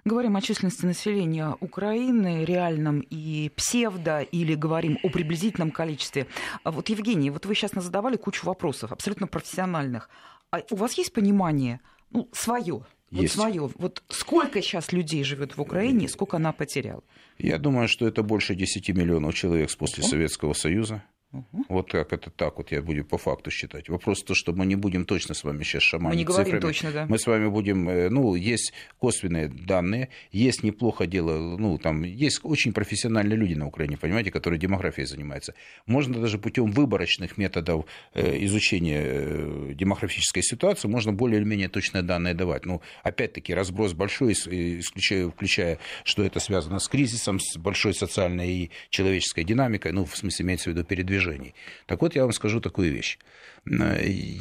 [0.03, 6.25] Говорим о численности населения Украины, реальном и псевдо, или говорим о приблизительном количестве.
[6.63, 10.09] А вот, Евгений, вот вы сейчас нас задавали кучу вопросов, абсолютно профессиональных.
[10.51, 13.69] А у вас есть понимание, ну, свое, вот свое.
[13.77, 17.03] Вот сколько сейчас людей живет в Украине, сколько она потеряла?
[17.37, 21.03] Я думаю, что это больше 10 миллионов человек после Советского Союза.
[21.35, 21.65] Угу.
[21.69, 23.89] Вот как это так, вот я буду по факту считать.
[23.89, 26.61] Вопрос то, что мы не будем точно с вами сейчас шаманить Мы не говорим цифрами.
[26.61, 27.05] точно, да.
[27.09, 32.39] Мы с вами будем, э, ну, есть косвенные данные, есть неплохо дело, ну, там, есть
[32.43, 35.53] очень профессиональные люди на Украине, понимаете, которые демографией занимаются.
[35.85, 42.03] Можно даже путем выборочных методов э, изучения э, демографической ситуации, можно более или менее точные
[42.03, 42.65] данные давать.
[42.65, 48.71] Ну, опять-таки, разброс большой, исключая, включая, что это связано с кризисом, с большой социальной и
[48.89, 51.53] человеческой динамикой, ну, в смысле, имеется в виду передвижение движений.
[51.85, 53.19] Так вот, я вам скажу такую вещь.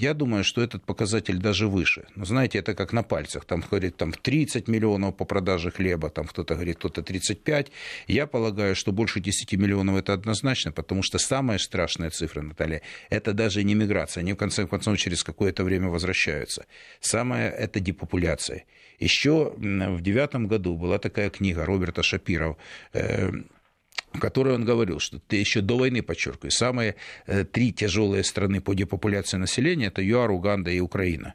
[0.00, 2.04] Я думаю, что этот показатель даже выше.
[2.16, 3.44] Но знаете, это как на пальцах.
[3.44, 7.72] Там говорит там 30 миллионов по продаже хлеба, там кто-то говорит, кто-то 35.
[8.08, 13.32] Я полагаю, что больше 10 миллионов это однозначно, потому что самая страшная цифра, Наталья, это
[13.32, 14.20] даже не миграция.
[14.20, 16.66] Они в конце концов через какое-то время возвращаются.
[17.00, 18.64] Самое это депопуляция.
[19.00, 22.56] Еще в девятом году была такая книга Роберта Шапирова
[22.92, 23.32] э,
[24.14, 26.94] в которой он говорил, что ты еще до войны, подчеркиваю, самые
[27.26, 31.34] э, три тяжелые страны по депопуляции населения– это ЮАР, Уганда и Украина.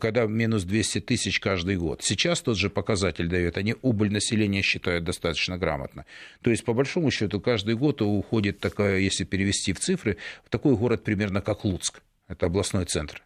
[0.00, 2.02] Когда минус 200 тысяч каждый год.
[2.04, 3.56] Сейчас тот же показатель дает.
[3.56, 6.04] Они убыль населения считают достаточно грамотно.
[6.42, 10.76] То есть, по большому счету, каждый год уходит такая, если перевести в цифры, в такой
[10.76, 12.02] город примерно как Луцк.
[12.28, 13.24] Это областной центр.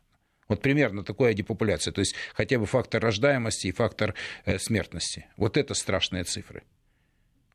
[0.49, 1.93] Вот примерно такая депопуляция.
[1.93, 4.15] То есть хотя бы фактор рождаемости и фактор
[4.47, 5.27] э, смертности.
[5.37, 6.63] Вот это страшные цифры.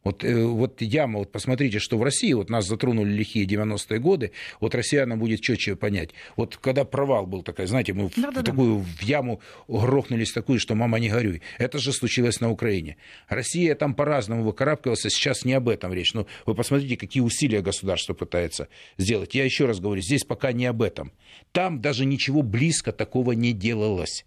[0.04, 4.32] Вот, э, вот яма, вот посмотрите, что в России, вот нас затронули лихие 90-е годы,
[4.62, 6.12] вот россиянам будет четче понять.
[6.38, 8.84] Вот когда провал был такой, знаете, мы да, в, да, такую да.
[8.84, 11.42] в яму грохнулись такую, что мама не горюй.
[11.58, 12.96] Это же случилось на Украине.
[13.28, 16.14] Россия там по-разному выкарабкалась, а сейчас не об этом речь.
[16.14, 19.36] Но вы посмотрите, какие усилия государство пытается сделать.
[19.36, 21.12] Я еще раз говорю, здесь пока не об этом.
[21.52, 24.26] Там даже ничего близко такого не делалось.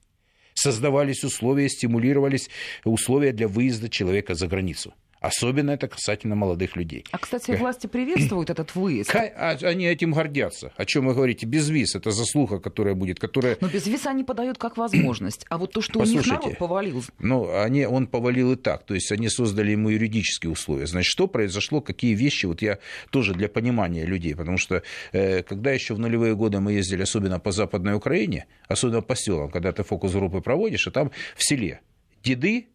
[0.52, 2.50] Создавались условия, стимулировались
[2.84, 4.92] условия для выезда человека за границу.
[5.22, 7.04] Особенно это касательно молодых людей.
[7.12, 9.14] А, кстати, власти приветствуют этот выезд.
[9.14, 10.72] А, они этим гордятся.
[10.76, 11.46] О чем вы говорите?
[11.46, 11.94] Без виз.
[11.94, 13.20] Это заслуга, которая будет.
[13.20, 13.56] Которая...
[13.60, 15.46] Но без виз они подают как возможность.
[15.48, 17.04] А вот то, что Послушайте, у них народ повалил...
[17.20, 18.84] Ну, они, он повалил и так.
[18.84, 20.86] То есть они создали ему юридические условия.
[20.86, 22.78] Значит, что произошло, какие вещи, вот я
[23.10, 24.34] тоже для понимания людей.
[24.34, 29.02] Потому что э, когда еще в нулевые годы мы ездили, особенно по Западной Украине, особенно
[29.02, 31.80] по селам, когда ты фокус группы проводишь, и там в селе
[32.24, 32.66] деды,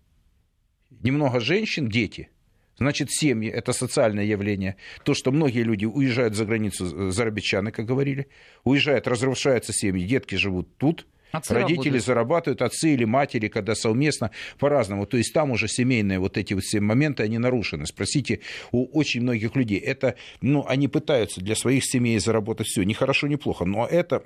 [1.01, 2.29] немного женщин, дети–
[2.77, 4.75] Значит, семьи– это социальное явление.
[5.03, 8.27] То, что многие люди уезжают за границу, зарабичаны, как говорили,
[8.63, 12.05] уезжают, разрушаются семьи, детки живут тут, Отцы Родители работают.
[12.05, 15.05] зарабатывают, отцы или матери, когда совместно, по-разному.
[15.05, 17.85] То есть там уже семейные вот эти вот все моменты, они нарушены.
[17.85, 18.39] Спросите
[18.71, 19.77] у очень многих людей.
[19.77, 22.83] Это, ну, они пытаются для своих семей заработать все.
[22.83, 24.23] Не хорошо, не плохо, но это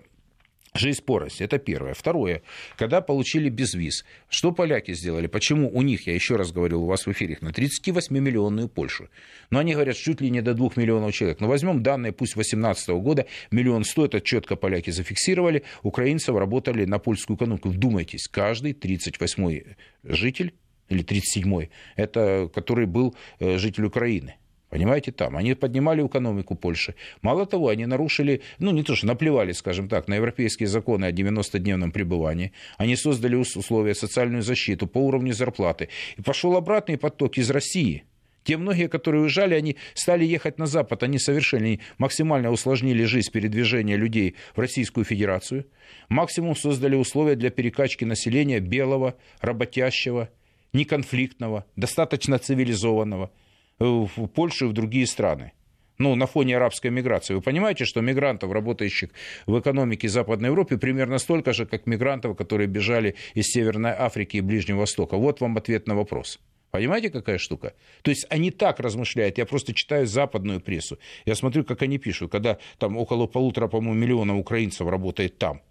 [0.73, 1.93] Жизнь порость, это первое.
[1.93, 2.43] Второе,
[2.77, 5.27] когда получили безвиз, что поляки сделали?
[5.27, 9.09] Почему у них, я еще раз говорил у вас в эфире, на 38-миллионную Польшу?
[9.49, 11.41] Но они говорят, чуть ли не до 2 миллионов человек.
[11.41, 16.99] Но возьмем данные, пусть 2018 года, миллион сто, это четко поляки зафиксировали, украинцев работали на
[16.99, 17.67] польскую экономику.
[17.67, 20.53] Вдумайтесь, каждый 38-й житель
[20.87, 24.35] или 37-й, это который был э, житель Украины.
[24.71, 25.35] Понимаете, там.
[25.35, 26.95] Они поднимали экономику Польши.
[27.21, 31.11] Мало того, они нарушили, ну, не то что наплевали, скажем так, на европейские законы о
[31.11, 32.53] 90-дневном пребывании.
[32.77, 35.89] Они создали условия, социальную защиту по уровню зарплаты.
[36.15, 38.05] И пошел обратный поток из России.
[38.45, 43.97] Те многие, которые уезжали, они стали ехать на Запад, они совершенно максимально усложнили жизнь передвижения
[43.97, 45.65] людей в Российскую Федерацию,
[46.07, 50.29] максимум создали условия для перекачки населения белого, работящего,
[50.71, 53.31] неконфликтного, достаточно цивилизованного–
[53.79, 55.53] в Польшу и в другие страны.
[55.97, 57.35] Ну, на фоне арабской миграции.
[57.35, 59.11] Вы понимаете, что мигрантов, работающих
[59.45, 64.41] в экономике Западной Европы, примерно столько же, как мигрантов, которые бежали из Северной Африки и
[64.41, 65.17] Ближнего Востока.
[65.17, 66.39] Вот вам ответ на вопрос.
[66.71, 67.73] Понимаете, какая штука?
[68.01, 69.37] То есть они так размышляют.
[69.37, 70.97] Я просто читаю западную прессу.
[71.25, 75.61] Я смотрю, как они пишут, когда там около полутора, по-моему, миллиона украинцев работает там.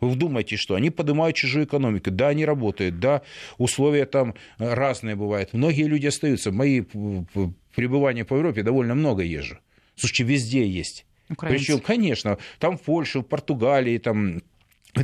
[0.00, 2.10] Вы вдумайтесь, что они поднимают чужую экономику.
[2.10, 3.22] Да, они работают, да,
[3.58, 5.52] условия там разные бывают.
[5.52, 6.52] Многие люди остаются.
[6.52, 6.82] Мои
[7.74, 9.58] пребывания по Европе довольно много езжу.
[9.94, 11.06] Слушайте, везде есть.
[11.38, 14.42] Причем, конечно, там в Польше, в Португалии, там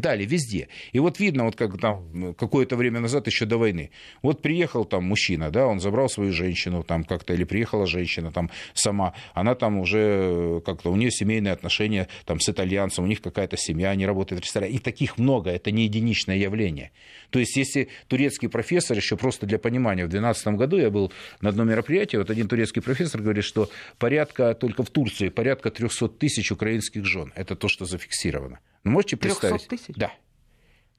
[0.01, 0.69] Далее, везде.
[0.93, 3.91] И вот видно, вот как там какое-то время назад, еще до войны,
[4.23, 8.51] вот приехал там мужчина, да, он забрал свою женщину там как-то, или приехала женщина там
[8.75, 13.57] сама, она там уже как-то, у нее семейные отношения там с итальянцем, у них какая-то
[13.57, 14.73] семья, они работают в ресторане.
[14.75, 16.91] И таких много, это не единичное явление.
[17.31, 21.51] То есть, если турецкий профессор, еще просто для понимания, в 2012 году я был на
[21.51, 26.51] одном мероприятии, вот один турецкий профессор говорит, что порядка, только в Турции, порядка 300 тысяч
[26.51, 27.33] украинских жен.
[27.37, 28.59] Это то, что зафиксировано.
[28.85, 29.69] Ну, можете представить?
[29.69, 29.95] тысяч?
[29.97, 30.13] Да.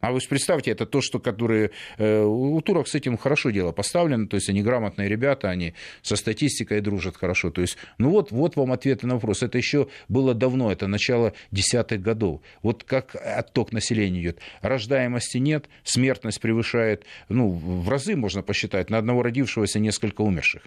[0.04, 1.72] А вы представьте, это то, что которые...
[1.98, 6.18] Э, у турок с этим хорошо дело поставлено, то есть они грамотные ребята, они со
[6.18, 7.52] статистикой дружат хорошо.
[7.52, 9.44] То есть, ну вот, вот вам ответы на вопрос.
[9.44, 12.42] Это еще было давно, это начало десятых годов.
[12.62, 14.40] Вот как отток населения идет.
[14.62, 20.64] Рождаемости нет, смертность превышает, ну, в разы можно посчитать, на одного родившегося несколько умерших.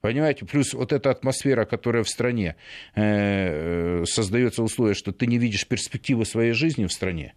[0.00, 2.54] Понимаете, плюс вот эта атмосфера, которая в стране
[2.94, 7.34] э, создается условие, что ты не видишь перспективы своей жизни в стране.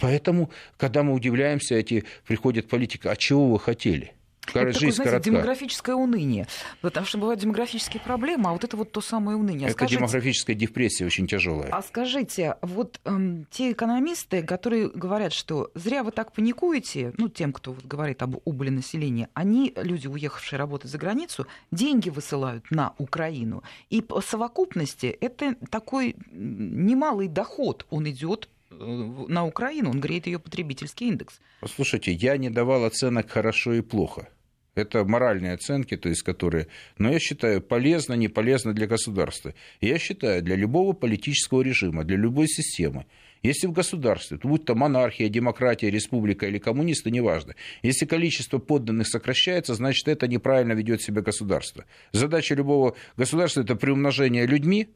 [0.00, 4.12] Поэтому, когда мы удивляемся, эти приходят политики, а чего вы хотели?
[4.54, 6.46] Это жизнь такое, знаете, демографическое уныние.
[6.80, 9.68] Потому что бывают демографические проблемы, а вот это вот то самое уныние.
[9.68, 11.70] Это скажите, демографическая депрессия очень тяжелая.
[11.70, 17.52] А скажите, вот эм, те экономисты, которые говорят, что зря вы так паникуете, ну, тем,
[17.52, 22.94] кто вот говорит об убыли населения, они, люди, уехавшие работать за границу, деньги высылают на
[22.98, 23.62] Украину.
[23.90, 28.48] И по совокупности это такой немалый доход, он идет
[28.78, 31.40] на Украину, он греет ее потребительский индекс.
[31.60, 34.28] Послушайте, я не давал оценок хорошо и плохо.
[34.74, 39.54] Это моральные оценки, то есть которые, но я считаю, полезно, не полезно для государства.
[39.82, 43.04] я считаю, для любого политического режима, для любой системы,
[43.42, 49.74] если в государстве, будь то монархия, демократия, республика или коммунисты, неважно, если количество подданных сокращается,
[49.74, 51.84] значит, это неправильно ведет себя государство.
[52.12, 54.88] Задача любого государства– это приумножение людьми,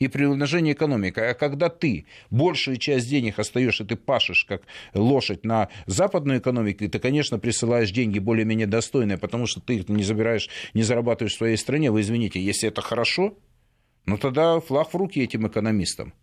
[0.00, 1.20] и при умножении экономики.
[1.20, 4.62] А когда ты большую часть денег остаешь, и ты пашешь как
[4.94, 10.02] лошадь на западную экономику, ты, конечно, присылаешь деньги более-менее достойные, потому что ты их не
[10.02, 11.90] забираешь, не зарабатываешь в своей стране.
[11.90, 13.38] Вы извините, если это хорошо,
[14.06, 16.14] ну тогда флаг в руки этим экономистам.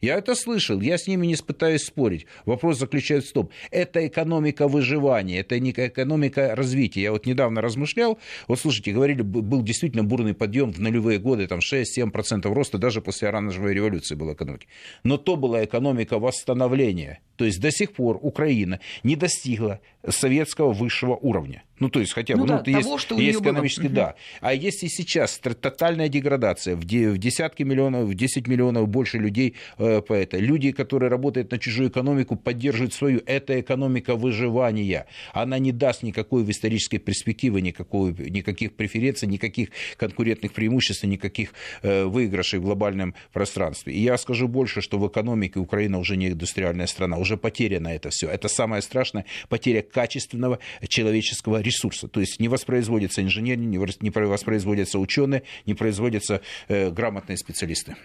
[0.00, 2.26] Я это слышал, я с ними не пытаюсь спорить.
[2.44, 7.02] Вопрос заключается в том, это экономика выживания, это не экономика развития.
[7.02, 11.60] Я вот недавно размышлял, вот слушайте, говорили, был действительно бурный подъем в нулевые годы, там
[11.60, 14.66] 6-7% роста, даже после оранжевой революции была экономика.
[15.02, 17.20] Но то была экономика восстановления.
[17.36, 21.62] То есть до сих пор Украина не достигла советского высшего уровня.
[21.78, 23.94] Ну, то есть хотя бы, ну, ну да, есть, того, что есть экономически, было.
[23.94, 24.14] да.
[24.40, 30.14] А если сейчас тотальная деградация, в, десятки миллионов, в 10 миллионов больше людей э, по
[30.14, 35.06] это, люди, которые работают на чужую экономику, поддерживают свою, это экономика выживания.
[35.34, 39.68] Она не даст никакой в исторической перспективе, никакой, никаких преференций, никаких
[39.98, 43.92] конкурентных преимуществ, никаких э, выигрышей в глобальном пространстве.
[43.92, 48.10] И я скажу больше, что в экономике Украина уже не индустриальная страна, уже потеряно это
[48.10, 48.28] все.
[48.28, 50.58] Это самое страшное, потеря качественного
[50.88, 52.08] человеческого ресурса.
[52.08, 57.96] То есть не воспроизводятся инженеры, не воспроизводятся ученые, не производятся э, грамотные специалисты.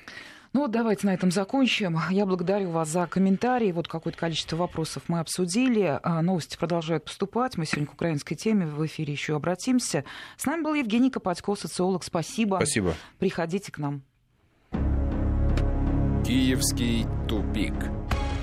[0.53, 1.97] Ну вот давайте на этом закончим.
[2.09, 3.71] Я благодарю вас за комментарии.
[3.71, 5.97] Вот какое-то количество вопросов мы обсудили.
[6.03, 7.57] А, новости продолжают поступать.
[7.57, 10.03] Мы сегодня к украинской теме в эфире еще обратимся.
[10.35, 12.03] С нами был Евгений Копатько, социолог.
[12.03, 12.57] Спасибо.
[12.57, 12.95] Спасибо.
[13.17, 14.03] Приходите к нам.
[16.25, 17.73] Киевский тупик.